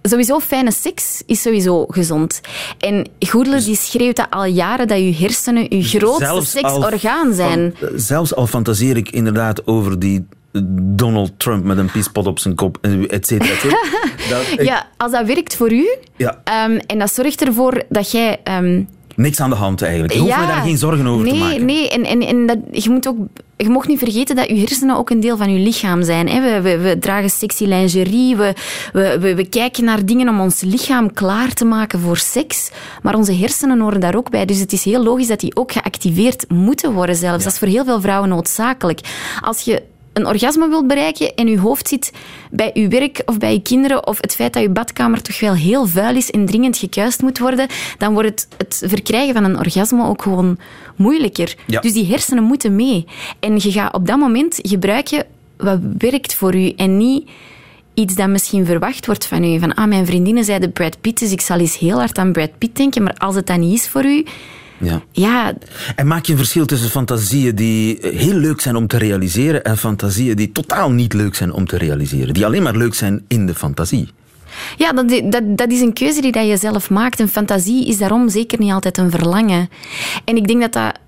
sowieso 0.02 0.38
fijne 0.38 0.72
seks 0.72 1.22
is 1.26 1.42
sowieso 1.42 1.84
gezond. 1.88 2.40
En 2.78 3.08
Goedele 3.28 3.62
die 3.62 3.76
schreeuwt 3.76 4.16
dat 4.16 4.26
al 4.30 4.44
jaren 4.44 4.88
dat 4.88 4.98
je 4.98 5.14
hersenen 5.14 5.62
je 5.76 5.82
grootste 5.82 6.24
Zelfs 6.24 6.56
al 6.56 6.70
seksorgaan 6.70 7.34
zijn. 7.34 7.74
van- 7.78 7.88
zelfs 7.98 8.34
al 8.34 8.46
fantaseer 8.46 8.96
ik 8.96 9.10
inderdaad 9.10 9.66
over 9.66 9.98
die 9.98 10.26
Donald 10.72 11.32
Trump 11.36 11.64
met 11.64 11.78
een 11.78 11.90
piespot 11.90 12.26
op 12.26 12.38
zijn 12.38 12.54
kop, 12.54 12.78
et 13.08 13.26
cetera. 13.26 13.52
et 13.52 13.60
cetera. 13.60 13.80
Dat 14.30 14.46
ik- 14.58 14.62
Ja, 14.62 14.86
als 14.96 15.12
dat 15.12 15.26
werkt 15.26 15.56
voor 15.56 15.72
u 15.72 15.88
ja, 16.16 16.40
ehm, 16.44 16.78
en 16.86 16.98
dat 16.98 17.12
zorgt 17.14 17.42
ervoor 17.42 17.82
dat 17.88 18.10
jij 18.10 18.40
ehm, 18.44 18.82
niks 19.20 19.40
aan 19.40 19.50
de 19.50 19.56
hand 19.56 19.82
eigenlijk. 19.82 20.12
Je 20.12 20.18
hoeft 20.18 20.36
me 20.36 20.46
daar 20.46 20.62
geen 20.62 20.78
zorgen 20.78 21.06
over 21.06 21.24
nee, 21.24 21.32
te 21.32 21.38
maken. 21.38 21.64
Nee, 21.64 21.90
en, 21.90 22.04
en, 22.04 22.20
en 22.20 22.46
dat, 22.46 22.58
je, 22.70 22.90
moet 22.90 23.08
ook, 23.08 23.16
je 23.56 23.68
mag 23.68 23.86
niet 23.86 23.98
vergeten 23.98 24.36
dat 24.36 24.48
je 24.48 24.56
hersenen 24.56 24.96
ook 24.96 25.10
een 25.10 25.20
deel 25.20 25.36
van 25.36 25.52
je 25.52 25.58
lichaam 25.58 26.02
zijn. 26.02 26.28
Hè. 26.28 26.40
We, 26.40 26.60
we, 26.60 26.78
we 26.78 26.98
dragen 26.98 27.30
sexy 27.30 27.64
lingerie, 27.64 28.36
we, 28.36 28.54
we, 28.92 29.18
we, 29.20 29.34
we 29.34 29.48
kijken 29.48 29.84
naar 29.84 30.04
dingen 30.04 30.28
om 30.28 30.40
ons 30.40 30.60
lichaam 30.60 31.12
klaar 31.12 31.52
te 31.52 31.64
maken 31.64 32.00
voor 32.00 32.16
seks. 32.16 32.70
Maar 33.02 33.14
onze 33.14 33.34
hersenen 33.34 33.80
horen 33.80 34.00
daar 34.00 34.16
ook 34.16 34.30
bij. 34.30 34.44
Dus 34.44 34.58
het 34.58 34.72
is 34.72 34.84
heel 34.84 35.02
logisch 35.02 35.28
dat 35.28 35.40
die 35.40 35.56
ook 35.56 35.72
geactiveerd 35.72 36.44
moeten 36.48 36.92
worden 36.92 37.16
zelfs. 37.16 37.44
Dat 37.44 37.52
is 37.52 37.58
voor 37.58 37.68
heel 37.68 37.84
veel 37.84 38.00
vrouwen 38.00 38.28
noodzakelijk. 38.28 39.00
Als 39.40 39.60
je 39.60 39.82
een 40.12 40.26
orgasme 40.26 40.68
wilt 40.68 40.86
bereiken 40.86 41.34
en 41.34 41.46
je 41.46 41.58
hoofd 41.58 41.88
zit 41.88 42.12
bij 42.50 42.70
je 42.74 42.88
werk 42.88 43.22
of 43.24 43.38
bij 43.38 43.52
je 43.52 43.62
kinderen 43.62 44.06
of 44.06 44.18
het 44.20 44.34
feit 44.34 44.52
dat 44.52 44.62
je 44.62 44.70
badkamer 44.70 45.22
toch 45.22 45.40
wel 45.40 45.54
heel 45.54 45.86
vuil 45.86 46.16
is 46.16 46.30
en 46.30 46.46
dringend 46.46 46.76
gekuist 46.76 47.22
moet 47.22 47.38
worden, 47.38 47.66
dan 47.98 48.12
wordt 48.12 48.28
het, 48.28 48.48
het 48.56 48.82
verkrijgen 48.86 49.34
van 49.34 49.44
een 49.44 49.58
orgasme 49.58 50.06
ook 50.06 50.22
gewoon 50.22 50.58
moeilijker. 50.96 51.54
Ja. 51.66 51.80
Dus 51.80 51.92
die 51.92 52.06
hersenen 52.06 52.44
moeten 52.44 52.76
mee. 52.76 53.06
En 53.40 53.54
je 53.54 53.72
gaat 53.72 53.94
op 53.94 54.06
dat 54.06 54.18
moment 54.18 54.58
gebruiken 54.62 55.26
wat 55.56 55.78
werkt 55.98 56.34
voor 56.34 56.54
u 56.54 56.72
en 56.76 56.96
niet 56.96 57.30
iets 57.94 58.14
dat 58.14 58.28
misschien 58.28 58.66
verwacht 58.66 59.06
wordt 59.06 59.26
van 59.26 59.44
u. 59.44 59.58
Van, 59.58 59.74
ah, 59.74 59.88
mijn 59.88 60.06
vriendinnen 60.06 60.44
zeiden 60.44 60.72
Brad 60.72 61.00
Pitt, 61.00 61.18
dus 61.18 61.32
ik 61.32 61.40
zal 61.40 61.58
eens 61.58 61.78
heel 61.78 61.98
hard 61.98 62.18
aan 62.18 62.32
Brad 62.32 62.58
Pitt 62.58 62.76
denken, 62.76 63.02
maar 63.02 63.14
als 63.16 63.34
het 63.34 63.46
dan 63.46 63.60
niet 63.60 63.78
is 63.78 63.88
voor 63.88 64.04
u, 64.04 64.24
Ja. 64.80 65.02
ja, 65.12 65.52
En 65.96 66.06
maak 66.06 66.24
je 66.24 66.32
een 66.32 66.38
verschil 66.38 66.66
tussen 66.66 66.90
fantasieën 66.90 67.54
die 67.54 67.98
heel 68.00 68.34
leuk 68.34 68.60
zijn 68.60 68.76
om 68.76 68.86
te 68.86 68.96
realiseren 68.96 69.64
en 69.64 69.78
fantasieën 69.78 70.36
die 70.36 70.52
totaal 70.52 70.90
niet 70.90 71.12
leuk 71.12 71.34
zijn 71.34 71.52
om 71.52 71.66
te 71.66 71.76
realiseren? 71.76 72.34
Die 72.34 72.44
alleen 72.44 72.62
maar 72.62 72.76
leuk 72.76 72.94
zijn 72.94 73.24
in 73.28 73.46
de 73.46 73.54
fantasie. 73.54 74.08
Ja, 74.76 74.92
dat, 74.92 75.22
dat, 75.32 75.42
dat 75.58 75.70
is 75.70 75.80
een 75.80 75.92
keuze 75.92 76.20
die 76.20 76.32
dat 76.32 76.46
je 76.46 76.56
zelf 76.56 76.90
maakt. 76.90 77.20
Een 77.20 77.28
fantasie 77.28 77.86
is 77.86 77.98
daarom 77.98 78.28
zeker 78.28 78.58
niet 78.58 78.72
altijd 78.72 78.98
een 78.98 79.10
verlangen. 79.10 79.68
En 80.24 80.36
ik 80.36 80.46
denk 80.46 80.60
dat 80.60 80.72
dat, 80.72 80.98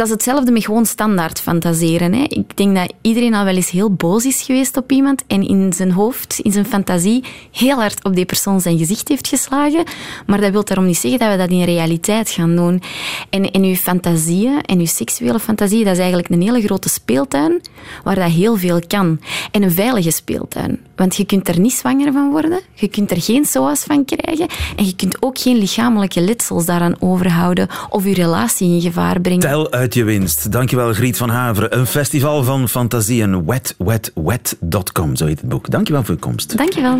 dat 0.00 0.08
is 0.08 0.14
hetzelfde 0.14 0.52
met 0.52 0.64
gewoon 0.64 0.86
standaard 0.86 1.40
fantaseren. 1.40 2.12
Hè. 2.12 2.22
Ik 2.22 2.56
denk 2.56 2.76
dat 2.76 2.92
iedereen 3.00 3.34
al 3.34 3.44
wel 3.44 3.54
eens 3.54 3.70
heel 3.70 3.92
boos 3.92 4.24
is 4.24 4.42
geweest 4.42 4.76
op 4.76 4.92
iemand 4.92 5.24
en 5.26 5.48
in 5.48 5.72
zijn 5.72 5.92
hoofd, 5.92 6.38
in 6.42 6.52
zijn 6.52 6.66
fantasie, 6.66 7.24
heel 7.50 7.76
hard 7.76 8.04
op 8.04 8.14
die 8.14 8.24
persoon 8.24 8.60
zijn 8.60 8.78
gezicht 8.78 9.08
heeft 9.08 9.28
geslagen. 9.28 9.84
Maar 10.26 10.40
dat 10.40 10.50
wil 10.50 10.64
daarom 10.64 10.86
niet 10.86 10.96
zeggen 10.96 11.18
dat 11.18 11.30
we 11.30 11.36
dat 11.36 11.50
in 11.50 11.64
realiteit 11.64 12.30
gaan 12.30 12.56
doen. 12.56 12.82
En, 13.30 13.50
en 13.50 13.64
uw 13.64 13.74
fantasieën 13.74 14.60
en 14.60 14.78
uw 14.78 14.86
seksuele 14.86 15.40
fantasie, 15.40 15.84
dat 15.84 15.92
is 15.92 15.98
eigenlijk 15.98 16.28
een 16.28 16.42
hele 16.42 16.60
grote 16.60 16.88
speeltuin 16.88 17.60
waar 18.04 18.14
dat 18.14 18.30
heel 18.30 18.56
veel 18.56 18.80
kan. 18.86 19.20
En 19.50 19.62
een 19.62 19.72
veilige 19.72 20.10
speeltuin. 20.10 20.80
Want 20.96 21.16
je 21.16 21.24
kunt 21.24 21.48
er 21.48 21.60
niet 21.60 21.72
zwanger 21.72 22.12
van 22.12 22.30
worden, 22.30 22.60
je 22.74 22.88
kunt 22.88 23.10
er 23.10 23.22
geen 23.22 23.44
SOA's 23.44 23.84
van 23.84 24.04
krijgen 24.04 24.46
en 24.76 24.84
je 24.84 24.96
kunt 24.96 25.22
ook 25.22 25.38
geen 25.38 25.58
lichamelijke 25.58 26.20
letsels 26.20 26.66
daaraan 26.66 26.96
overhouden 26.98 27.68
of 27.88 28.04
je 28.04 28.14
relatie 28.14 28.74
in 28.74 28.80
gevaar 28.80 29.20
brengen. 29.20 29.40
Tel 29.40 29.70
uit 29.70 29.89
je 29.94 30.04
winst. 30.04 30.52
Dankjewel 30.52 30.92
Griet 30.92 31.16
van 31.16 31.28
Haveren. 31.28 31.78
Een 31.78 31.86
festival 31.86 32.44
van 32.44 32.68
fantasieën. 32.68 33.44
Wetwetwet.com, 33.44 35.16
zo 35.16 35.26
heet 35.26 35.40
het 35.40 35.48
boek. 35.48 35.70
Dankjewel 35.70 36.04
voor 36.04 36.14
je 36.14 36.20
komst. 36.20 36.56
Dankjewel. 36.56 36.98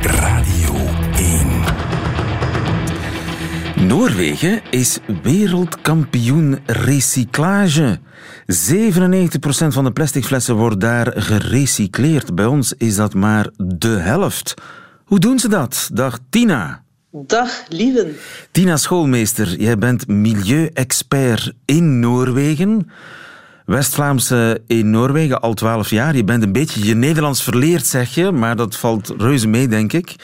Radio 0.00 0.74
1. 1.16 1.48
Noorwegen 3.86 4.60
is 4.70 4.98
wereldkampioen 5.22 6.58
recyclage. 6.66 7.98
97% 8.46 9.68
van 9.68 9.84
de 9.84 9.92
plastic 9.92 10.24
flessen 10.24 10.56
wordt 10.56 10.80
daar 10.80 11.12
gerecycleerd. 11.14 12.34
Bij 12.34 12.46
ons 12.46 12.72
is 12.72 12.96
dat 12.96 13.14
maar 13.14 13.48
de 13.56 13.88
helft. 13.88 14.54
Hoe 15.04 15.18
doen 15.18 15.38
ze 15.38 15.48
dat? 15.48 15.90
Dag 15.92 16.18
Tina. 16.30 16.82
Dag, 17.12 17.64
lieven. 17.68 18.16
Tina 18.52 18.76
Schoolmeester, 18.76 19.60
jij 19.60 19.78
bent 19.78 20.08
milieu-expert 20.08 21.52
in 21.64 22.00
Noorwegen. 22.00 22.90
West-Vlaamse 23.66 24.62
in 24.66 24.90
Noorwegen 24.90 25.40
al 25.40 25.54
twaalf 25.54 25.90
jaar. 25.90 26.16
Je 26.16 26.24
bent 26.24 26.42
een 26.42 26.52
beetje 26.52 26.86
je 26.86 26.94
Nederlands 26.94 27.42
verleerd, 27.42 27.86
zeg 27.86 28.14
je, 28.14 28.30
maar 28.30 28.56
dat 28.56 28.76
valt 28.76 29.14
reuze 29.18 29.48
mee, 29.48 29.68
denk 29.68 29.92
ik. 29.92 30.14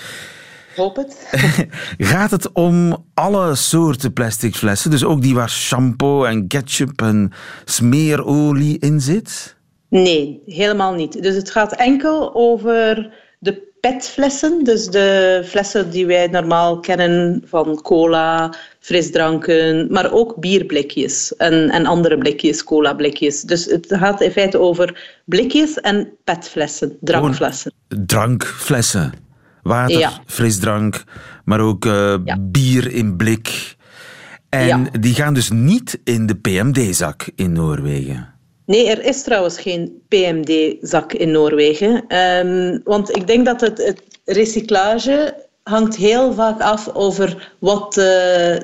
Hoop 0.76 0.96
het. 0.96 1.28
Gaat 2.12 2.30
het 2.30 2.52
om 2.52 3.04
alle 3.14 3.54
soorten 3.54 4.12
plastic 4.12 4.56
flessen? 4.56 4.90
Dus 4.90 5.04
ook 5.04 5.22
die 5.22 5.34
waar 5.34 5.50
shampoo 5.50 6.24
en 6.24 6.46
ketchup 6.46 7.02
en 7.02 7.32
smeerolie 7.64 8.78
in 8.78 9.00
zit? 9.00 9.56
Nee, 9.88 10.42
helemaal 10.46 10.94
niet. 10.94 11.22
Dus 11.22 11.34
het 11.34 11.50
gaat 11.50 11.72
enkel 11.72 12.34
over 12.34 13.10
de 13.46 13.74
petflessen. 13.80 14.64
Dus 14.64 14.86
de 14.86 15.42
flessen 15.46 15.90
die 15.90 16.06
wij 16.06 16.26
normaal 16.26 16.80
kennen 16.80 17.42
van 17.46 17.80
cola, 17.82 18.54
frisdranken, 18.80 19.92
maar 19.92 20.12
ook 20.12 20.36
bierblikjes 20.36 21.36
en, 21.36 21.70
en 21.70 21.86
andere 21.86 22.18
blikjes, 22.18 22.64
cola-blikjes. 22.64 23.42
Dus 23.42 23.64
het 23.64 23.86
gaat 23.88 24.20
in 24.20 24.30
feite 24.30 24.58
over 24.58 25.18
blikjes 25.24 25.80
en 25.80 26.08
petflessen, 26.24 26.96
drankflessen. 27.00 27.72
Gewoon 27.88 28.06
drankflessen. 28.06 29.12
Water, 29.62 29.98
Ja. 29.98 30.12
frisdrank, 30.26 31.04
maar 31.44 31.60
ook 31.60 31.84
eh, 31.86 32.14
Ja. 32.24 32.36
bier 32.40 32.92
in 32.92 33.16
blik. 33.16 33.74
En 34.48 34.66
Ja. 34.66 34.84
die 35.00 35.14
gaan 35.14 35.34
dus 35.34 35.50
niet 35.50 36.00
in 36.04 36.26
de 36.26 36.34
PMD-zak 36.34 37.30
in 37.34 37.52
Noorwegen. 37.52 38.34
Nee, 38.66 38.88
er 38.88 39.04
is 39.04 39.22
trouwens 39.22 39.58
geen 39.58 40.02
PMD-zak 40.08 41.12
in 41.12 41.30
Noorwegen. 41.30 42.04
Ehm, 42.08 42.78
want 42.84 43.16
ik 43.16 43.26
denk 43.26 43.46
dat 43.46 43.60
het, 43.60 43.84
het 43.84 44.02
recyclage 44.24 45.44
hangt 45.62 45.96
heel 45.96 46.32
vaak 46.32 46.60
af 46.60 46.94
over 46.94 47.54
wat 47.58 47.96
eh, 47.96 48.04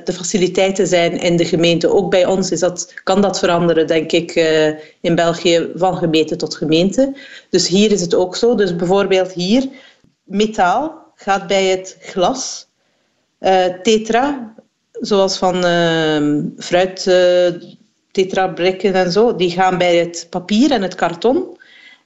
de 0.04 0.12
faciliteiten 0.12 0.86
zijn 0.86 1.20
in 1.20 1.36
de 1.36 1.44
gemeente. 1.44 1.88
Ook 1.88 2.10
bij 2.10 2.26
ons 2.26 2.50
is 2.50 2.60
dat, 2.60 2.94
kan 3.04 3.20
dat 3.20 3.38
veranderen, 3.38 3.86
denk 3.86 4.12
ik, 4.12 4.30
eh, 4.30 4.68
in 5.00 5.14
België 5.14 5.70
van 5.74 5.96
gemeente 5.96 6.36
tot 6.36 6.56
gemeente. 6.56 7.16
Dus 7.50 7.68
hier 7.68 7.92
is 7.92 8.00
het 8.00 8.14
ook 8.14 8.36
zo. 8.36 8.54
Dus 8.54 8.76
bijvoorbeeld 8.76 9.32
hier, 9.32 9.68
metaal 10.24 11.12
gaat 11.14 11.46
bij 11.46 11.64
het 11.64 11.96
glas. 12.00 12.68
Eh, 13.38 13.64
tetra, 13.82 14.54
zoals 14.92 15.36
van 15.36 15.64
ehm, 15.64 16.44
fruit, 16.56 17.04
tetrabrikken 18.12 18.94
en 18.94 19.12
zo, 19.12 19.36
die 19.36 19.50
gaan 19.50 19.78
bij 19.78 19.96
het 19.96 20.26
papier 20.30 20.70
en 20.70 20.82
het 20.82 20.94
karton. 20.94 21.58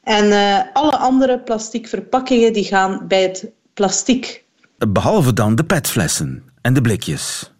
En 0.02 0.32
eh, 0.32 0.58
alle 0.72 0.96
andere 0.96 1.38
plastic 1.40 1.88
verpakkingen 1.88 2.52
die 2.52 2.64
gaan 2.64 3.04
bij 3.08 3.22
het 3.22 3.50
plastic. 3.74 4.44
Behalve 4.88 5.32
dan 5.32 5.54
de 5.54 5.64
petflessen 5.64 6.44
en 6.62 6.74
de 6.74 6.80
blikjes. 6.80 7.50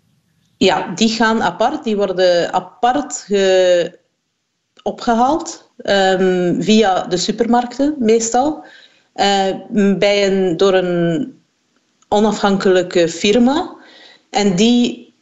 Ja, 0.57 0.93
die 0.95 1.09
gaan 1.09 1.43
apart. 1.43 1.85
Die 1.85 1.97
worden 1.97 2.53
apart 2.53 3.25
ge- 3.27 3.99
opgehaald 4.83 5.71
ehm, 5.77 6.61
via 6.61 7.03
de 7.03 7.17
supermarkten 7.17 7.95
meestal. 7.99 8.65
Eh, 9.13 9.55
bij 9.99 10.27
een, 10.27 10.57
door 10.57 10.75
een 10.75 11.35
onafhankelijke 12.09 13.09
firma. 13.09 13.77
En 14.31 14.57
die 14.57 15.15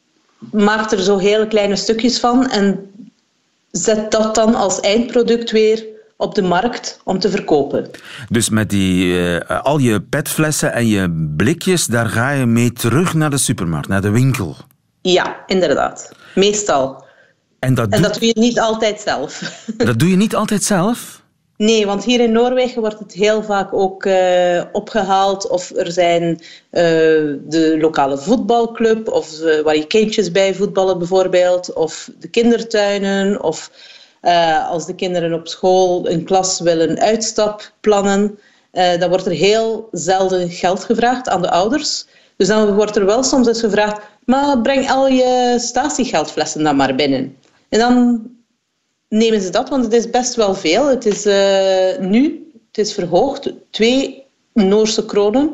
maakt 0.53 0.93
er 0.93 1.03
zo 1.03 1.17
hele 1.19 1.47
kleine 1.47 1.77
stukjes 1.77 2.21
van 2.21 2.51
en 2.51 2.91
zet 3.77 4.11
dat 4.11 4.35
dan 4.35 4.55
als 4.55 4.81
eindproduct 4.81 5.51
weer 5.51 5.85
op 6.17 6.35
de 6.35 6.43
markt 6.43 7.01
om 7.05 7.19
te 7.19 7.31
verkopen. 7.31 7.91
Dus 8.29 8.49
met 8.49 8.71
die, 8.71 9.19
eh, 9.19 9.61
al 9.63 9.79
je 9.79 10.03
petflessen 10.03 10.73
en 10.73 10.87
je 10.87 11.31
blikjes, 11.37 11.87
daar 11.87 12.07
ga 12.07 12.31
je 12.31 12.47
mee 12.47 12.73
terug 12.73 13.15
naar 13.15 13.31
de 13.31 13.39
supermarkt, 13.39 13.89
naar 13.89 14.03
de 14.03 14.11
winkel. 14.11 14.57
Ja, 15.01 15.37
inderdaad. 15.47 16.13
Meestal. 16.35 17.05
En 17.59 17.75
dat, 17.75 17.89
En 17.89 18.03
dat 18.03 18.15
doe 18.15 18.27
je 18.27 18.41
niet 18.41 18.61
altijd 18.61 19.01
zelf. 19.01 19.41
dat 19.77 19.99
doe 19.99 20.11
je 20.11 20.17
niet 20.17 20.35
altijd 20.35 20.63
zelf? 20.63 21.23
Nee, 21.57 21.87
want 21.87 22.05
hier 22.05 22.21
in 22.21 22.33
Noorwegen 22.33 22.81
wordt 22.81 22.99
het 22.99 23.13
heel 23.13 23.43
vaak 23.43 23.73
ook 23.73 24.05
eh, 24.05 24.63
opgehaald. 24.73 25.49
Of 25.49 25.71
er 25.71 25.93
zijn 25.93 26.41
eh, 26.71 26.83
de 27.47 27.77
lokale 27.81 28.19
voetbalclub, 28.19 29.09
of 29.09 29.41
eh, 29.41 29.61
waar 29.61 29.77
je 29.77 29.87
kindjes 29.87 30.31
bij 30.31 30.55
voetballen 30.55 30.99
bijvoorbeeld. 30.99 31.73
Of 31.73 32.11
de 32.19 32.29
kindertuinen, 32.29 33.43
of 33.43 33.71
als 34.69 34.87
de 34.87 34.95
kinderen 34.95 35.33
op 35.33 35.49
school 35.49 36.11
een 36.11 36.25
klas 36.25 36.61
willen 36.61 36.99
uitstap 36.99 37.73
plannen. 37.81 38.39
eh, 38.71 38.99
dan 39.01 39.09
wordt 39.09 39.27
er 39.27 39.33
heel 39.33 39.89
zelden 39.93 40.51
geld 40.51 40.85
gevraagd 40.85 41.29
aan 41.29 41.43
de 41.43 41.51
ouders. 41.51 42.07
Dus 42.37 42.49
dan 42.49 42.75
wordt 42.75 42.97
er 42.97 43.07
wel 43.07 43.23
soms 43.23 43.47
eens 43.47 43.61
gevraagd, 43.61 44.01
maar 44.25 44.61
breng 44.61 44.91
al 44.91 45.09
je 45.09 45.55
statiegeldflessen 45.61 46.63
dan 46.65 46.77
maar 46.77 46.95
binnen. 46.95 47.37
En 47.69 47.79
dan 47.79 48.23
nemen 49.09 49.41
ze 49.41 49.51
dat, 49.51 49.69
want 49.69 49.85
het 49.85 49.93
is 49.93 50.11
best 50.11 50.35
wel 50.35 50.55
veel. 50.55 50.89
Het 50.89 51.07
is 51.07 51.27
eh, 51.27 51.99
nu, 52.01 52.53
het 52.69 52.79
is 52.79 52.93
verhoogd, 52.93 53.53
twee 53.71 54.23
Noorse 54.53 55.05
kronen 55.05 55.51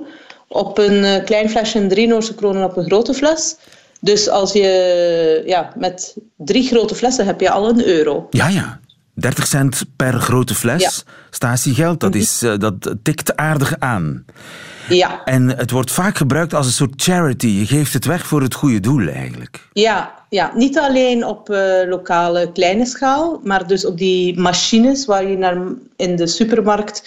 op 0.49 0.79
een 0.79 1.05
eh, 1.05 1.25
klein 1.25 1.51
flesje 1.51 1.79
en 1.79 1.89
drie 1.89 2.07
Noorse 2.07 2.35
kronen 2.35 2.65
op 2.65 2.77
een 2.77 2.85
grote 2.85 3.15
fles. 3.15 3.57
Dus 4.01 4.29
als 4.29 4.53
je 4.53 5.43
ja, 5.47 5.73
met 5.77 6.17
drie 6.37 6.67
grote 6.67 6.95
flessen 6.95 7.27
heb 7.27 7.41
je 7.41 7.51
al 7.51 7.69
een 7.69 7.87
euro. 7.87 8.27
Ja, 8.31 8.49
ja. 8.49 8.81
30 9.15 9.47
cent 9.47 9.85
per 9.97 10.13
grote 10.13 10.55
fles. 10.55 10.83
Ja. 10.83 10.91
Statiegeld, 11.31 12.01
dat, 12.01 12.15
is, 12.15 12.43
eh, 12.43 12.59
dat 12.59 12.95
tikt 13.03 13.37
aardig 13.37 13.79
aan. 13.79 14.25
Ja, 14.95 15.25
En 15.25 15.57
het 15.57 15.71
wordt 15.71 15.93
vaak 15.93 16.17
gebruikt 16.17 16.55
als 16.55 16.67
een 16.67 16.73
soort 16.73 17.03
charity. 17.03 17.47
Je 17.47 17.67
geeft 17.67 17.93
het 17.93 18.05
weg 18.05 18.27
voor 18.27 18.43
het 18.43 18.55
goede 18.55 18.81
doel, 18.81 19.09
eigenlijk. 19.09 19.69
ja, 19.73 20.15
ja. 20.29 20.53
niet 20.55 20.79
alleen 20.79 21.25
op 21.27 21.51
eh, 21.51 21.89
lokale 21.89 22.53
kleine 22.53 22.87
schaal, 22.87 23.41
maar 23.45 23.67
dus 23.67 23.87
op 23.87 23.99
die 23.99 24.39
machines 24.39 25.07
waar 25.07 25.29
je 25.29 25.37
naar, 25.37 25.57
in 25.97 26.17
de 26.17 26.27
supermarkt 26.27 27.03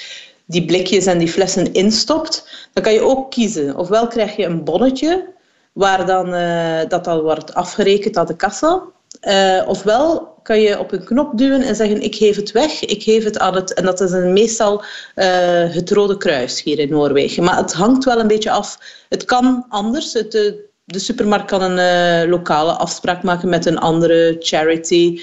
die 0.46 0.66
blikjes 0.66 1.06
en 1.06 1.18
die 1.18 1.28
flessen 1.28 1.74
instopt. 1.74 2.68
Dan 2.74 2.84
kan 2.84 2.94
je 2.94 3.02
ook 3.02 3.32
kiezen. 3.32 3.76
Ofwel 3.76 4.08
krijg 4.08 4.36
je 4.36 4.46
een 4.46 4.64
bonnetje 4.64 5.26
waar 5.74 6.06
dan, 6.06 6.34
eh, 6.34 6.90
dat 6.90 7.08
al 7.08 7.22
wordt 7.22 7.54
afgerekend 7.54 8.18
aan 8.18 8.26
de 8.26 8.36
kassa. 8.36 8.82
Eh, 9.20 9.62
ofwel 9.68 10.33
kan 10.44 10.62
je 10.62 10.80
op 10.80 10.92
een 10.92 11.04
knop 11.04 11.38
duwen 11.38 11.62
en 11.62 11.76
zeggen 11.76 12.02
ik 12.02 12.16
geef 12.16 12.36
het 12.36 12.52
weg, 12.52 12.86
ik 12.86 13.04
geef 13.04 13.24
het 13.24 13.40
aan 13.40 13.56
het... 13.56 13.74
En 13.74 13.86
dat 13.86 14.02
is 14.02 14.12
een, 14.12 14.34
meestal 14.34 14.84
eh, 15.16 15.28
het 15.74 15.92
Rode 15.92 16.18
Kruis 16.18 16.64
hier 16.64 16.80
in 16.80 16.90
Noorwegen. 16.90 17.44
Maar 17.44 17.58
het 17.58 17.74
hangt 17.74 18.04
wel 18.04 18.20
een 18.20 18.28
beetje 18.28 18.52
af. 18.52 18.80
Het 19.10 19.26
kan 19.26 19.66
anders. 19.70 20.14
Het, 20.14 20.36
eh, 20.36 20.52
de 20.86 21.00
supermarkt 21.00 21.46
kan 21.46 21.62
een 21.62 21.78
eh, 21.78 22.30
lokale 22.30 22.72
afspraak 22.72 23.24
maken 23.24 23.50
met 23.50 23.66
een 23.66 23.80
andere 23.80 24.36
charity. 24.40 25.22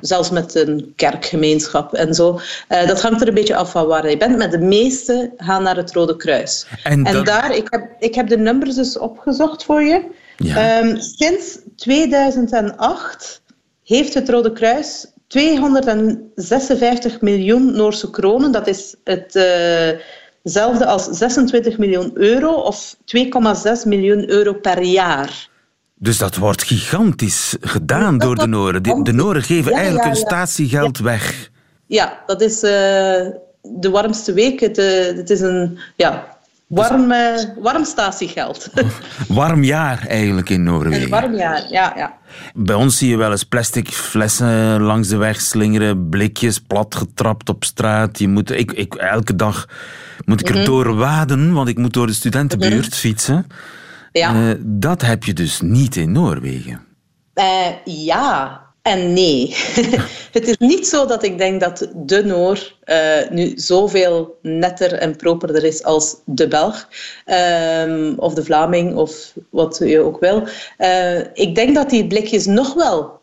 zelfs 0.00 0.30
met 0.30 0.54
een 0.54 0.92
kerkgemeenschap 0.96 1.94
en 1.94 2.14
zo. 2.14 2.40
Dat 2.68 3.02
hangt 3.02 3.20
er 3.20 3.28
een 3.28 3.34
beetje 3.34 3.56
af 3.56 3.70
van 3.70 3.86
waar 3.86 4.10
je 4.10 4.16
bent. 4.16 4.38
Maar 4.38 4.50
de 4.50 4.58
meeste 4.58 5.32
gaan 5.36 5.62
naar 5.62 5.76
het 5.76 5.92
Rode 5.92 6.16
Kruis. 6.16 6.66
En 6.82 7.24
daar, 7.24 7.56
ik 7.56 7.66
heb, 7.70 7.90
ik 7.98 8.14
heb 8.14 8.28
de 8.28 8.38
nummers 8.38 8.74
dus 8.74 8.98
opgezocht 8.98 9.64
voor 9.64 9.82
je. 9.82 10.02
Ja. 10.36 10.80
Ehm, 10.80 10.96
sinds 11.00 11.58
2008 11.76 13.40
heeft 13.86 14.14
het 14.14 14.28
Rode 14.28 14.52
Kruis 14.52 15.06
256 15.26 17.20
miljoen 17.20 17.76
Noorse 17.76 18.10
kronen. 18.10 18.52
Dat 18.52 18.66
is 18.66 18.94
hetzelfde 19.04 20.86
als 20.86 21.04
26 21.04 21.78
miljoen 21.78 22.10
euro 22.14 22.52
of 22.52 22.96
2,6 22.96 23.00
miljoen 23.84 24.30
euro 24.30 24.52
per 24.52 24.82
jaar 24.82 25.48
Dus 25.94 26.18
dat 26.18 26.36
wordt 26.36 26.62
gigantisch 26.62 27.56
gedaan 27.60 28.18
door 28.18 28.34
de 28.34 28.46
Noren. 28.46 28.82
De, 28.82 29.02
de 29.02 29.12
Noren 29.12 29.42
geven 29.42 29.70
Ja, 29.70 29.76
eigenlijk 29.76 30.06
ja, 30.06 30.10
hun 30.12 30.20
statiegeld 30.20 30.98
weg. 30.98 31.50
Ja, 31.86 32.22
dat 32.26 32.40
is 32.40 32.62
eh, 32.62 32.70
de 33.62 33.90
warmste 33.90 34.32
week. 34.32 34.60
Het, 34.60 34.78
eh, 34.78 35.16
het 35.16 35.30
is 35.30 35.40
een 35.40 35.78
ja, 35.96 36.35
warm, 36.66 37.10
eh, 37.10 37.44
warm 37.58 37.84
statiegeld. 37.84 38.70
Warm 39.28 39.64
jaar 39.64 40.06
eigenlijk 40.06 40.48
in 40.48 40.56
een 40.56 40.62
Noorwegen. 40.62 41.10
warm 41.10 41.34
jaar, 41.34 41.66
ja. 41.70 41.92
ja. 41.96 42.18
Bij 42.54 42.74
ons 42.74 42.98
zie 42.98 43.08
je 43.08 43.16
wel 43.16 43.30
eens 43.30 43.44
plastic 43.44 43.88
flessen 43.88 44.80
langs 44.80 45.08
de 45.08 45.16
weg 45.16 45.40
slingeren, 45.40 46.08
blikjes 46.08 46.58
platgetrapt 46.58 47.48
op 47.48 47.64
straat. 47.64 48.18
Je 48.18 48.28
moet, 48.28 48.50
ik, 48.50 48.72
ik, 48.72 48.94
elke 48.94 49.36
dag 49.36 49.68
moet 50.24 50.40
ik 50.40 50.48
er 50.48 50.64
door 50.64 50.94
waden, 50.94 51.52
want 51.52 51.68
ik 51.68 51.78
moet 51.78 51.92
door 51.92 52.06
de 52.06 52.12
studentenbuurt 52.12 52.94
fietsen. 52.94 53.46
ja. 54.12 54.34
Eh, 54.34 54.54
dat 54.60 55.02
heb 55.02 55.24
je 55.24 55.32
dus 55.32 55.60
niet 55.60 55.96
in 55.96 56.12
Noorwegen. 56.12 56.84
Eh, 57.34 57.66
ja 57.84 58.65
en 58.86 59.12
nee. 59.12 59.54
het 60.38 60.48
is 60.48 60.56
niet 60.58 60.86
zo 60.86 61.06
dat 61.06 61.22
ik 61.22 61.38
denk 61.38 61.60
dat 61.60 61.88
de 61.94 62.24
Noor 62.24 62.72
eh, 62.84 63.30
nu 63.30 63.52
zoveel 63.56 64.38
netter 64.42 64.92
en 64.92 65.16
properder 65.16 65.64
is 65.64 65.82
als 65.82 66.16
de 66.24 66.48
Belg. 66.48 66.88
ehm, 67.24 68.14
of 68.16 68.34
de 68.34 68.44
Vlaming, 68.44 68.96
of 68.96 69.32
wat 69.50 69.78
je 69.84 70.00
ook 70.00 70.20
wil. 70.20 70.48
Eh, 70.76 71.18
ik 71.18 71.54
denk 71.54 71.74
dat 71.74 71.90
die 71.90 72.06
blikjes 72.06 72.46
nog 72.46 72.74
wel 72.74 73.20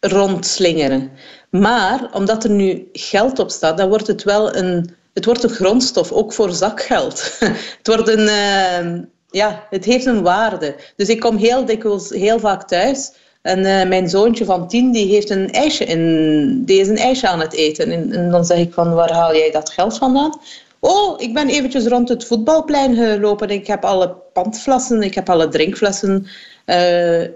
rondslingeren. 0.00 1.10
Maar 1.50 2.08
omdat 2.12 2.44
er 2.44 2.50
nu 2.50 2.88
geld 2.92 3.38
op 3.38 3.50
staat, 3.50 3.76
dan 3.76 3.88
wordt 3.88 4.06
het 4.06 4.22
wel 4.22 4.56
een... 4.56 4.96
Het 5.14 5.24
wordt 5.24 5.42
een 5.42 5.50
grondstof, 5.50 6.12
ook 6.12 6.32
voor 6.32 6.52
zakgeld. 6.52 7.36
het 7.78 7.86
wordt 7.86 8.08
een... 8.08 8.28
eh, 8.28 9.02
ja, 9.30 9.66
het 9.70 9.84
heeft 9.84 10.06
een 10.06 10.22
waarde. 10.22 10.74
Dus 10.96 11.08
ik 11.08 11.20
kom 11.20 11.36
heel 11.36 11.64
dikwijls, 11.64 12.10
heel 12.10 12.38
vaak 12.38 12.68
thuis... 12.68 13.12
En 13.42 13.64
eh, 13.64 13.88
mijn 13.88 14.08
zoontje 14.08 14.44
van 14.44 14.68
tien, 14.68 14.92
die 14.92 15.06
heeft 15.06 15.30
een 15.30 15.52
ijsje 15.52 15.84
in, 15.84 16.64
die 16.64 16.80
is 16.80 16.88
een 16.88 16.98
ijsje 16.98 17.28
aan 17.28 17.40
het 17.40 17.52
eten. 17.52 17.90
En, 17.90 18.12
en 18.12 18.30
dan 18.30 18.44
zeg 18.44 18.58
ik 18.58 18.72
van, 18.72 18.94
waar 18.94 19.12
haal 19.12 19.34
jij 19.34 19.50
dat 19.50 19.70
geld 19.70 19.98
vandaan? 19.98 20.40
Oh, 20.80 21.20
ik 21.20 21.34
ben 21.34 21.48
eventjes 21.48 21.86
rond 21.86 22.08
het 22.08 22.24
voetbalplein 22.24 22.94
gelopen. 22.94 23.50
Ik 23.50 23.66
heb 23.66 23.84
alle 23.84 24.16
pandflessen, 24.32 25.02
ik 25.02 25.14
heb 25.14 25.28
alle 25.28 25.48
drinkflessen 25.48 26.26
eh, 26.64 26.76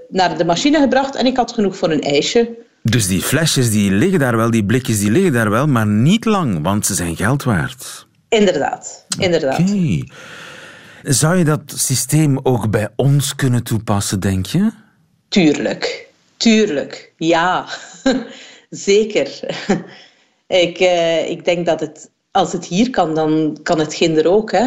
naar 0.08 0.38
de 0.38 0.44
machine 0.44 0.80
gebracht. 0.80 1.14
En 1.14 1.26
ik 1.26 1.36
had 1.36 1.52
genoeg 1.52 1.76
voor 1.76 1.90
een 1.90 2.02
ijsje. 2.02 2.50
Dus 2.82 3.06
die 3.06 3.22
flesjes 3.22 3.70
die 3.70 3.90
liggen 3.90 4.18
daar 4.18 4.36
wel, 4.36 4.50
die 4.50 4.64
blikjes 4.64 5.00
die 5.00 5.10
liggen 5.10 5.32
daar 5.32 5.50
wel, 5.50 5.66
maar 5.66 5.86
niet 5.86 6.24
lang, 6.24 6.62
want 6.62 6.86
ze 6.86 6.94
zijn 6.94 7.16
geld 7.16 7.42
waard. 7.42 8.06
Inderdaad, 8.28 9.06
inderdaad. 9.18 9.60
Oké. 9.60 10.04
Zou 11.02 11.36
je 11.36 11.44
dat 11.44 11.60
systeem 11.66 12.40
ook 12.42 12.70
bij 12.70 12.88
ons 12.96 13.34
kunnen 13.34 13.62
toepassen, 13.62 14.20
denk 14.20 14.46
je? 14.46 14.70
Tuurlijk, 15.32 16.08
tuurlijk, 16.36 17.12
ja, 17.16 17.66
zeker. 18.70 19.40
ik, 20.66 20.78
eh, 20.78 21.30
ik 21.30 21.44
denk 21.44 21.66
dat 21.66 21.80
het, 21.80 22.10
als 22.30 22.52
het 22.52 22.64
hier 22.64 22.90
kan, 22.90 23.14
dan 23.14 23.58
kan 23.62 23.78
het 23.78 23.94
ginder 23.94 24.26
ook, 24.28 24.52
hè. 24.52 24.66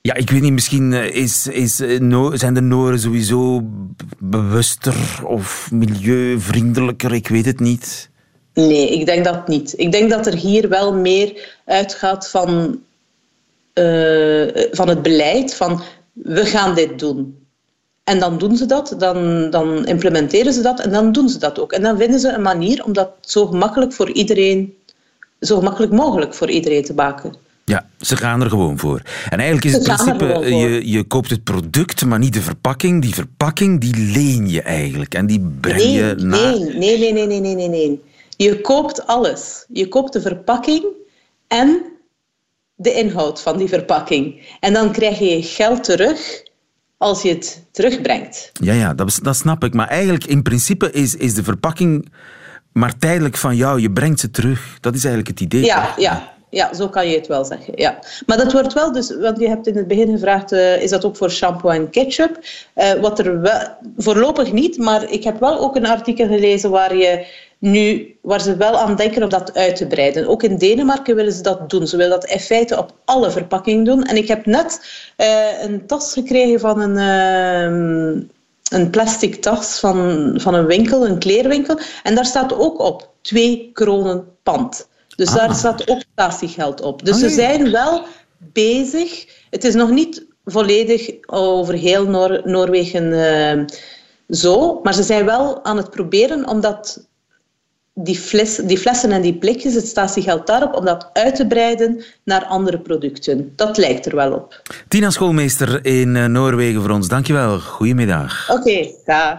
Ja, 0.00 0.14
ik 0.14 0.30
weet 0.30 0.40
niet, 0.40 0.52
misschien 0.52 0.92
eh, 0.92 1.14
is, 1.14 1.46
is, 1.46 1.80
eh, 1.80 1.98
No- 1.98 2.36
zijn 2.36 2.54
de 2.54 2.60
Noren 2.60 2.98
sowieso 2.98 3.62
bewuster 4.18 5.26
of 5.26 5.70
milieuvriendelijker, 5.72 7.12
ik 7.12 7.28
weet 7.28 7.46
het 7.46 7.60
niet. 7.60 8.10
Nee, 8.54 8.90
ik 8.90 9.06
denk 9.06 9.24
dat 9.24 9.48
niet. 9.48 9.74
Ik 9.76 9.92
denk 9.92 10.10
dat 10.10 10.26
er 10.26 10.34
hier 10.34 10.68
wel 10.68 10.94
meer 10.94 11.58
uitgaat 11.64 12.30
van, 12.30 12.80
van 14.70 14.88
het 14.88 15.02
beleid, 15.02 15.54
van 15.54 15.82
we 16.12 16.46
gaan 16.46 16.74
dit 16.74 16.98
doen. 16.98 17.39
En 18.10 18.18
dan 18.18 18.38
doen 18.38 18.56
ze 18.56 18.66
dat, 18.66 18.94
dan, 18.98 19.50
dan 19.50 19.86
implementeren 19.86 20.52
ze 20.52 20.62
dat 20.62 20.80
en 20.80 20.90
dan 20.90 21.12
doen 21.12 21.28
ze 21.28 21.38
dat 21.38 21.58
ook. 21.58 21.72
En 21.72 21.82
dan 21.82 21.98
vinden 21.98 22.20
ze 22.20 22.32
een 22.32 22.42
manier 22.42 22.84
om 22.84 22.92
dat 22.92 23.10
zo 23.20 23.46
gemakkelijk 23.46 23.92
voor 23.92 24.10
iedereen, 24.10 24.74
zo 25.40 25.56
gemakkelijk 25.56 25.92
mogelijk 25.92 26.34
voor 26.34 26.50
iedereen 26.50 26.84
te 26.84 26.94
maken. 26.94 27.34
Ja, 27.64 27.86
ze 28.00 28.16
gaan 28.16 28.40
er 28.40 28.48
gewoon 28.48 28.78
voor. 28.78 29.02
En 29.28 29.38
eigenlijk 29.38 29.64
is 29.64 29.72
het 29.72 29.82
principe, 29.82 30.32
voor. 30.34 30.46
je, 30.46 30.90
je 30.90 31.04
koopt 31.04 31.30
het 31.30 31.44
product, 31.44 32.04
maar 32.04 32.18
niet 32.18 32.32
de 32.32 32.42
verpakking. 32.42 33.02
Die 33.02 33.14
verpakking, 33.14 33.80
die 33.80 34.12
leen 34.12 34.48
je 34.48 34.62
eigenlijk. 34.62 35.14
En 35.14 35.26
die 35.26 35.40
breng 35.60 35.76
Nee, 35.76 35.92
je 35.92 36.14
naar... 36.18 36.58
nee, 36.58 36.98
nee, 36.98 37.12
nee, 37.12 37.26
nee, 37.26 37.40
nee, 37.40 37.54
nee, 37.54 37.68
nee. 37.68 38.02
Je 38.36 38.60
koopt 38.60 39.06
alles. 39.06 39.64
Je 39.68 39.88
koopt 39.88 40.12
de 40.12 40.20
verpakking 40.20 40.84
en 41.48 41.82
de 42.74 42.92
inhoud 42.92 43.40
van 43.40 43.58
die 43.58 43.68
verpakking. 43.68 44.56
En 44.60 44.72
dan 44.72 44.92
krijg 44.92 45.18
je 45.18 45.42
geld 45.42 45.84
terug 45.84 46.48
als 47.00 47.22
je 47.22 47.28
het 47.28 47.64
terugbrengt. 47.72 48.50
Ja, 48.52 48.72
ja, 48.72 48.94
dat, 48.94 49.06
is- 49.08 49.16
dat 49.22 49.36
snap 49.36 49.64
ik. 49.64 49.74
Maar 49.74 49.88
eigenlijk, 49.88 50.24
in 50.24 50.42
principe, 50.42 50.90
is, 50.92 51.14
is 51.16 51.34
de 51.34 51.42
verpakking 51.44 52.12
maar 52.72 52.98
tijdelijk 52.98 53.36
van 53.36 53.56
jou. 53.56 53.80
Je 53.80 53.90
brengt 53.92 54.20
ze 54.20 54.30
terug. 54.30 54.78
Dat 54.80 54.94
is 54.94 55.04
eigenlijk 55.04 55.28
het 55.28 55.40
idee. 55.40 55.64
Ja, 55.64 55.94
ja, 55.96 56.32
ja, 56.50 56.74
zo 56.74 56.88
kan 56.88 57.08
je 57.08 57.16
het 57.16 57.26
wel 57.26 57.44
zeggen. 57.44 57.72
Ja. 57.76 57.98
Maar 58.26 58.36
dat 58.36 58.52
wordt 58.52 58.72
wel 58.72 58.92
dus, 58.92 59.16
want 59.20 59.38
je 59.40 59.48
hebt 59.48 59.66
in 59.66 59.76
het 59.76 59.88
begin 59.88 60.10
gevraagd, 60.12 60.52
eh, 60.52 60.82
is 60.82 60.90
dat 60.90 61.04
ook 61.04 61.16
voor 61.16 61.30
shampoo 61.30 61.68
en 61.70 61.90
ketchup? 61.90 62.38
Eh, 62.74 62.92
wat 62.92 63.18
er 63.18 63.40
wel, 63.40 63.60
voorlopig 63.96 64.52
niet, 64.52 64.78
maar 64.78 65.10
ik 65.10 65.24
heb 65.24 65.40
wel 65.40 65.58
ook 65.60 65.76
een 65.76 65.86
artikel 65.86 66.26
gelezen 66.26 66.70
waar 66.70 66.96
je 66.96 67.26
nu, 67.60 68.14
waar 68.22 68.40
ze 68.40 68.56
wel 68.56 68.78
aan 68.78 68.96
denken 68.96 69.22
om 69.22 69.28
dat 69.28 69.54
uit 69.54 69.76
te 69.76 69.86
breiden. 69.86 70.26
Ook 70.26 70.42
in 70.42 70.56
Denemarken 70.58 71.14
willen 71.16 71.32
ze 71.32 71.42
dat 71.42 71.70
doen. 71.70 71.86
Ze 71.86 71.96
willen 71.96 72.20
dat 72.20 72.30
in 72.30 72.40
feite 72.40 72.78
op 72.78 72.92
alle 73.04 73.30
verpakkingen 73.30 73.84
doen. 73.84 74.04
En 74.04 74.16
ik 74.16 74.28
heb 74.28 74.46
net 74.46 74.80
eh, 75.16 75.62
een 75.62 75.86
tas 75.86 76.12
gekregen 76.12 76.60
van 76.60 76.80
een. 76.80 76.96
ehm, 76.96 78.22
een 78.70 78.90
plastic 78.90 79.34
tas 79.42 79.78
van, 79.78 80.32
van 80.36 80.54
een 80.54 80.66
winkel, 80.66 81.06
een 81.06 81.18
kleerwinkel. 81.18 81.78
En 82.02 82.14
daar 82.14 82.24
staat 82.26 82.54
ook 82.54 82.78
op 82.78 83.08
twee 83.20 83.70
kronen 83.72 84.24
pand. 84.42 84.88
Dus 85.16 85.30
daar 85.30 85.54
staat 85.54 85.88
ook 85.90 86.00
statiegeld 86.12 86.80
op. 86.80 87.04
Dus 87.04 87.14
Ah, 87.14 87.20
ze 87.20 87.28
zijn 87.28 87.70
wel 87.70 88.02
bezig. 88.38 89.26
Het 89.50 89.64
is 89.64 89.74
nog 89.74 89.90
niet 89.90 90.26
volledig 90.44 91.10
over 91.26 91.74
heel 91.74 92.04
Noor- 92.06 92.40
Noorwegen 92.44 93.12
eh, 93.12 93.64
zo, 94.28 94.80
maar 94.82 94.94
ze 94.94 95.02
zijn 95.02 95.24
wel 95.24 95.64
aan 95.64 95.76
het 95.76 95.90
proberen 95.90 96.48
om 96.48 96.60
dat, 96.60 97.06
die, 98.04 98.16
fles, 98.16 98.56
die 98.56 98.78
flessen 98.78 99.12
en 99.12 99.22
die 99.22 99.34
blikjes, 99.34 99.74
het 99.74 99.86
statiegeld 99.86 100.46
daarop, 100.46 100.74
om 100.74 100.84
dat 100.84 101.10
uit 101.12 101.36
te 101.36 101.46
breiden 101.46 102.02
naar 102.24 102.44
andere 102.44 102.78
producten. 102.78 103.52
Dat 103.56 103.76
lijkt 103.76 104.06
er 104.06 104.16
wel 104.16 104.32
op. 104.32 104.62
Tina 104.88 105.10
Schoolmeester 105.10 105.84
in 105.84 106.16
eh, 106.16 106.24
Noorwegen 106.24 106.80
voor 106.80 106.90
ons. 106.90 107.08
Dankjewel. 107.08 107.58
Goedemiddag. 107.58 108.50
Oké, 108.50 108.86
dag. 109.04 109.38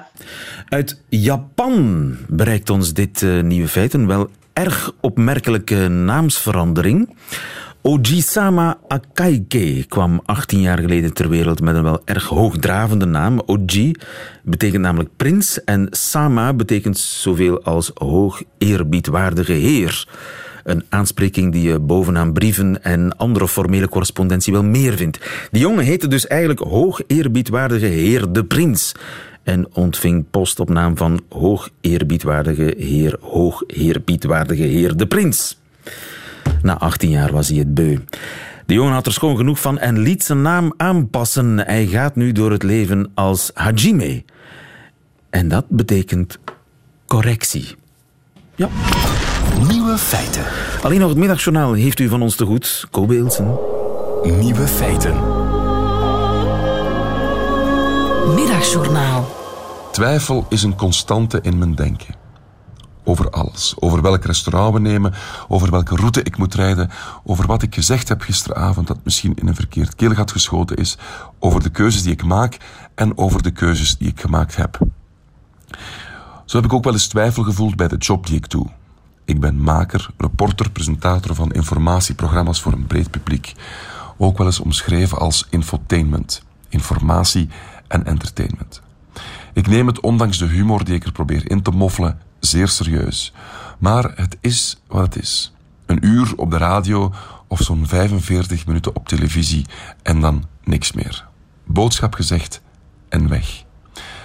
Uit 0.70 0.98
Japan 1.10 2.18
bereikt 2.28 2.70
ons 2.70 2.94
dit 2.94 3.22
eh, 3.22 3.40
nieuwe 3.40 3.68
feit 3.68 3.94
een 3.94 4.08
wel 4.08 4.30
erg 4.54 4.92
opmerkelijke 5.02 5.88
naamsverandering. 5.88 7.10
Ojisama 7.84 8.78
Akaike 8.88 9.86
kwam 9.88 10.22
18 10.26 10.62
jaar 10.62 10.80
geleden 10.80 11.14
ter 11.14 11.30
wereld 11.30 11.62
met 11.62 11.76
een 11.76 11.84
wel 11.84 12.02
erg 12.06 12.26
hoogdravende 12.26 13.06
naam. 13.06 13.42
Oji 13.46 13.96
betekent 14.44 14.82
namelijk 14.82 15.10
prins 15.18 15.64
en 15.64 15.88
Sama 15.92 16.54
betekent 16.54 16.98
zoveel 16.98 17.64
als 17.64 17.92
hoog 17.94 18.44
eerbiedwaardige 18.58 19.54
heer. 19.54 20.08
Een 20.64 20.84
aanspreking 20.90 21.52
die 21.52 21.68
je 21.68 21.80
bovenaan 21.80 22.34
brieven 22.34 22.84
en 22.84 23.18
andere 23.18 23.48
formele 23.48 23.90
correspondentie 23.90 24.54
wel 24.54 24.64
meer 24.64 24.94
vindt. 24.94 25.48
Die 25.52 25.62
jongen 25.62 25.84
heette 25.84 26.08
dus 26.08 26.28
eigenlijk 26.28 26.60
hoog 26.60 27.02
eerbiedwaardige 27.08 27.86
heer 27.86 28.32
de 28.32 28.46
prins 28.46 28.92
en 29.44 29.68
ontving 29.74 30.26
post 30.32 30.60
op 30.60 30.70
naam 30.70 30.98
van 30.98 31.22
hoog 31.30 31.70
eerbiedwaardige 31.82 32.74
heer, 32.78 33.18
hoog 33.22 33.64
eerbiedwaardige 33.68 34.64
heer 34.64 34.96
de 34.96 35.08
prins. 35.08 35.60
Na 36.64 36.80
18 36.80 37.10
jaar 37.10 37.32
was 37.32 37.48
hij 37.48 37.58
het 37.58 37.74
beu. 37.74 37.98
De 38.66 38.74
jongen 38.74 38.94
had 38.94 39.06
er 39.06 39.14
schoon 39.14 39.38
genoeg 39.38 39.60
van 39.60 39.80
en 39.80 40.00
liet 40.00 40.24
zijn 40.24 40.42
naam 40.42 40.74
aanpassen. 40.78 41.58
Hij 41.58 41.86
gaat 41.86 42.16
nu 42.16 42.32
door 42.32 42.52
het 42.52 42.64
leven 42.64 43.12
als 43.14 43.52
Hajime. 43.54 44.24
En 45.30 45.48
dat 45.48 45.66
betekent 45.70 46.40
correctie. 47.06 47.76
Ja. 48.56 48.70
Nieuwe 49.68 49.98
feiten. 49.98 50.44
Alleen 50.82 51.00
nog 51.00 51.10
het 51.10 51.18
middagjournaal 51.18 51.74
heeft 51.74 52.00
u 52.00 52.08
van 52.08 52.22
ons 52.22 52.36
te 52.36 52.46
goed. 52.46 52.88
Kobe 52.92 53.16
Ilsen. 53.16 53.58
Nieuwe 54.24 54.68
feiten. 54.68 55.14
Middagjournaal. 58.36 59.30
Twijfel 59.92 60.46
is 60.50 60.64
een 60.64 60.76
constante 60.76 61.40
in 61.42 61.58
mijn 61.58 61.76
denken. 61.76 62.21
Over 63.04 63.30
alles. 63.30 63.76
Over 63.80 64.02
welk 64.02 64.26
restaurant 64.26 64.74
we 64.74 64.80
nemen, 64.80 65.14
over 65.48 65.72
welke 65.72 65.96
route 65.96 66.24
ik 66.24 66.38
moet 66.38 66.54
rijden, 66.54 66.90
over 67.24 67.46
wat 67.46 67.62
ik 67.62 67.74
gezegd 67.74 68.08
heb 68.08 68.22
gisteravond 68.22 68.88
dat 68.88 68.98
misschien 69.04 69.36
in 69.36 69.48
een 69.48 69.56
verkeerd 69.56 69.96
keelgat 69.96 70.32
geschoten 70.32 70.76
is, 70.76 70.98
over 71.40 71.64
de 71.64 71.70
keuzes 71.70 72.04
die 72.04 72.12
ik 72.12 72.24
maak 72.24 72.58
en 72.96 73.18
over 73.18 73.44
de 73.44 73.52
keuzes 73.52 73.98
die 73.98 74.08
ik 74.08 74.22
gemaakt 74.22 74.56
heb. 74.56 74.80
Zo 76.46 76.58
heb 76.58 76.66
ik 76.66 76.74
ook 76.74 76.84
wel 76.84 76.94
eens 76.94 77.08
twijfel 77.08 77.44
gevoeld 77.44 77.76
bij 77.76 77.88
de 77.88 77.98
job 77.98 78.26
die 78.26 78.36
ik 78.36 78.50
doe. 78.50 78.68
Ik 79.26 79.40
ben 79.40 79.62
maker, 79.62 80.10
reporter, 80.18 80.72
presentator 80.72 81.36
van 81.36 81.52
informatieprogramma's 81.52 82.62
voor 82.62 82.74
een 82.74 82.88
breed 82.88 83.12
publiek. 83.12 83.54
Ook 84.18 84.38
wel 84.38 84.48
eens 84.48 84.60
omschreven 84.60 85.18
als 85.18 85.48
infotainment, 85.50 86.44
informatie 86.70 87.50
en 87.88 88.06
entertainment. 88.06 88.82
Ik 89.54 89.68
neem 89.68 89.88
het 89.88 90.00
ondanks 90.00 90.38
de 90.38 90.46
humor 90.46 90.84
die 90.84 90.96
ik 90.96 91.06
er 91.06 91.12
probeer 91.12 91.50
in 91.50 91.62
te 91.62 91.72
moffelen 91.72 92.20
zeer 92.42 92.68
serieus. 92.68 93.34
Maar 93.80 94.12
het 94.16 94.38
is 94.42 94.82
wat 94.88 95.02
het 95.02 95.24
is. 95.24 95.54
Een 95.86 96.06
uur 96.06 96.34
op 96.36 96.52
de 96.52 96.58
radio 96.58 97.14
of 97.48 97.62
zo'n 97.62 97.88
45 97.88 98.66
minuten 98.66 98.96
op 98.96 99.08
televisie 99.08 99.66
en 100.04 100.22
dan 100.22 100.46
niks 100.64 100.92
meer. 100.92 101.28
Boodschap 101.66 102.14
gezegd 102.14 102.62
en 103.10 103.30
weg. 103.30 103.64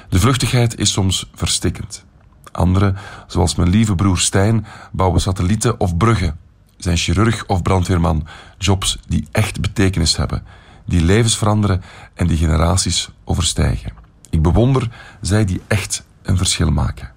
De 0.08 0.20
vluchtigheid 0.20 0.78
is 0.78 0.92
soms 0.92 1.30
verstikkend. 1.34 2.04
Anderen, 2.52 2.96
zoals 3.26 3.54
mijn 3.54 3.68
lieve 3.68 3.94
broer 3.94 4.18
Stijn, 4.18 4.66
bouwen 4.92 5.20
satellieten 5.20 5.80
of 5.80 5.96
bruggen. 5.96 6.38
Zijn 6.76 6.96
chirurg 6.96 7.46
of 7.46 7.62
brandweerman. 7.62 8.26
Jobs 8.58 8.98
die 9.08 9.28
echt 9.32 9.60
betekenis 9.60 10.16
hebben, 10.16 10.42
die 10.86 11.00
levens 11.00 11.36
veranderen 11.36 11.82
en 12.14 12.26
die 12.26 12.36
generaties 12.36 13.08
overstijgen. 13.24 13.92
Ik 14.30 14.42
bewonder 14.42 14.90
zij 15.20 15.44
die 15.44 15.60
echt 15.66 16.04
een 16.22 16.36
verschil 16.36 16.70
maken. 16.70 17.14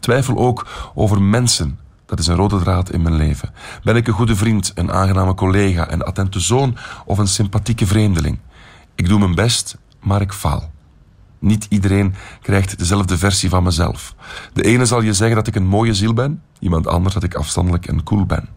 Twijfel 0.00 0.36
ook 0.36 0.66
over 0.94 1.22
mensen. 1.22 1.78
Dat 2.06 2.18
is 2.18 2.26
een 2.26 2.36
rode 2.36 2.58
draad 2.58 2.90
in 2.90 3.02
mijn 3.02 3.14
leven. 3.14 3.50
Ben 3.82 3.96
ik 3.96 4.06
een 4.06 4.12
goede 4.12 4.36
vriend, 4.36 4.72
een 4.74 4.92
aangename 4.92 5.34
collega, 5.34 5.92
een 5.92 6.02
attente 6.02 6.40
zoon 6.40 6.76
of 7.04 7.18
een 7.18 7.28
sympathieke 7.28 7.86
vreemdeling? 7.86 8.38
Ik 8.94 9.08
doe 9.08 9.18
mijn 9.18 9.34
best, 9.34 9.78
maar 10.00 10.20
ik 10.20 10.32
faal. 10.32 10.70
Niet 11.38 11.66
iedereen 11.68 12.14
krijgt 12.42 12.78
dezelfde 12.78 13.18
versie 13.18 13.48
van 13.48 13.62
mezelf. 13.62 14.14
De 14.52 14.62
ene 14.62 14.84
zal 14.84 15.00
je 15.00 15.12
zeggen 15.12 15.36
dat 15.36 15.46
ik 15.46 15.54
een 15.54 15.66
mooie 15.66 15.94
ziel 15.94 16.14
ben, 16.14 16.42
iemand 16.58 16.86
anders 16.86 17.14
dat 17.14 17.22
ik 17.22 17.34
afstandelijk 17.34 17.86
en 17.86 18.02
cool 18.02 18.26
ben. 18.26 18.48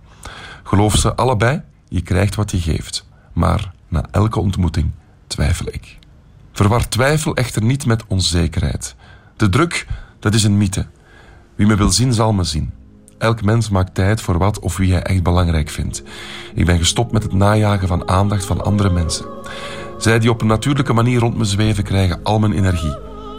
Geloof 0.63 0.95
ze 0.95 1.15
allebei, 1.15 1.61
je 1.87 2.01
krijgt 2.01 2.35
wat 2.35 2.51
je 2.51 2.59
geeft. 2.59 3.05
Maar 3.33 3.73
na 3.87 4.05
elke 4.11 4.39
ontmoeting 4.39 4.91
twijfel 5.27 5.67
ik. 5.71 5.99
Verwar 6.51 6.87
twijfel 6.87 7.35
echter 7.35 7.63
niet 7.63 7.85
met 7.85 8.03
onzekerheid. 8.07 8.95
De 9.37 9.49
druk, 9.49 9.87
dat 10.19 10.33
is 10.33 10.43
een 10.43 10.57
mythe. 10.57 10.85
Wie 11.55 11.67
me 11.67 11.75
wil 11.75 11.91
zien, 11.91 12.13
zal 12.13 12.33
me 12.33 12.43
zien. 12.43 12.71
Elk 13.17 13.43
mens 13.43 13.69
maakt 13.69 13.95
tijd 13.95 14.21
voor 14.21 14.37
wat 14.37 14.59
of 14.59 14.77
wie 14.77 14.91
hij 14.91 15.01
echt 15.01 15.23
belangrijk 15.23 15.69
vindt. 15.69 16.03
Ik 16.53 16.65
ben 16.65 16.77
gestopt 16.77 17.11
met 17.11 17.23
het 17.23 17.33
najagen 17.33 17.87
van 17.87 18.07
aandacht 18.07 18.45
van 18.45 18.63
andere 18.65 18.89
mensen. 18.89 19.25
Zij 19.97 20.19
die 20.19 20.29
op 20.29 20.41
een 20.41 20.47
natuurlijke 20.47 20.93
manier 20.93 21.19
rond 21.19 21.37
me 21.37 21.45
zweven, 21.45 21.83
krijgen 21.83 22.19
al 22.23 22.39
mijn 22.39 22.53
energie. 22.53 22.95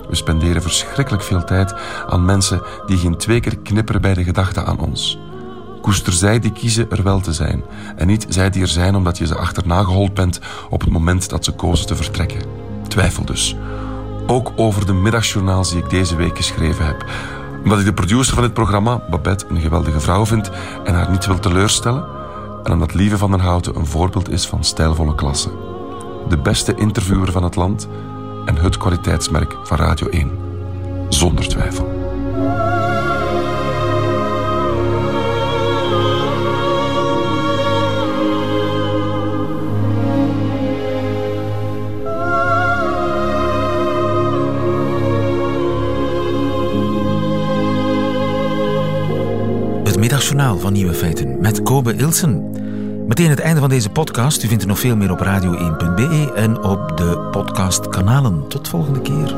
We 0.09 0.15
spenderen 0.15 0.63
verschrikkelijk 0.63 1.23
veel 1.23 1.45
tijd 1.45 1.75
aan 2.07 2.25
mensen 2.25 2.63
die 2.87 2.99
geen 2.99 3.17
twee 3.17 3.41
keer 3.41 3.59
knipperen 3.59 4.01
bij 4.01 4.15
de 4.15 4.25
gedachte 4.25 4.65
aan 4.65 4.79
ons. 4.79 5.19
Koester 5.81 6.13
zij 6.13 6.39
die 6.39 6.53
kiezen 6.53 6.91
er 6.91 7.03
wel 7.03 7.21
te 7.21 7.33
zijn, 7.33 7.65
en 7.97 8.07
niet 8.07 8.27
zij 8.29 8.51
die 8.51 8.63
er 8.63 8.69
zijn 8.69 8.95
omdat 8.95 9.19
je 9.19 9.27
ze 9.27 9.37
achterna 9.37 9.83
gehold 9.83 10.15
bent 10.15 10.41
op 10.71 10.81
het 10.81 10.91
moment 10.91 11.29
dat 11.31 11.45
ze 11.45 11.53
kozen 11.53 11.87
te 11.87 11.97
vertrekken. 11.97 12.43
Twijfel 12.89 13.25
dus. 13.25 13.57
Ook 14.27 14.53
over 14.57 14.87
de 14.87 14.93
middagjournaals 14.93 15.71
die 15.71 15.83
ik 15.83 15.91
deze 15.91 16.17
week 16.17 16.37
geschreven 16.37 16.87
heb. 16.87 17.05
Omdat 17.65 17.79
ik 17.79 17.85
de 17.85 17.93
producer 17.93 18.35
van 18.35 18.43
dit 18.43 18.55
programma, 18.55 19.01
Babette, 19.11 19.45
een 19.49 19.61
geweldige 19.61 20.01
vrouw 20.01 20.27
vind 20.27 20.51
en 20.85 20.95
haar 20.95 21.11
niet 21.11 21.27
wil 21.27 21.39
teleurstellen. 21.39 22.05
En 22.63 22.73
omdat 22.73 22.95
Lieve 22.95 23.19
van 23.19 23.31
den 23.31 23.41
Houten 23.41 23.77
een 23.77 23.87
voorbeeld 23.87 24.31
is 24.31 24.47
van 24.47 24.65
stijlvolle 24.65 25.15
klasse. 25.15 25.51
De 26.29 26.39
beste 26.39 26.75
interviewer 26.75 27.33
van 27.33 27.43
het 27.43 27.57
land 27.57 27.89
en 28.45 28.57
het 28.57 28.77
kwaliteitsmerk 28.77 29.57
van 29.63 29.77
Radio 29.77 30.09
1. 30.09 30.31
Zonder 31.09 31.49
twijfel. 31.49 31.94
Middagjournaal 50.05 50.59
van 50.59 50.73
Nieuwe 50.73 50.95
Feiten 50.95 51.41
met 51.41 51.63
Kobe 51.63 51.95
Ilsen. 51.95 52.51
Meteen 53.07 53.31
het 53.31 53.41
einde 53.41 53.61
van 53.61 53.69
deze 53.69 53.91
podcast. 53.91 54.43
U 54.43 54.49
vindt 54.49 54.63
er 54.63 54.69
nog 54.69 54.79
veel 54.79 54.97
meer 54.97 55.11
op 55.11 55.19
radio1.be 55.19 56.33
en 56.35 56.63
op 56.63 56.97
de 56.97 57.29
podcastkanalen. 57.31 58.49
Tot 58.49 58.69
volgende 58.69 59.01
keer. 59.01 59.35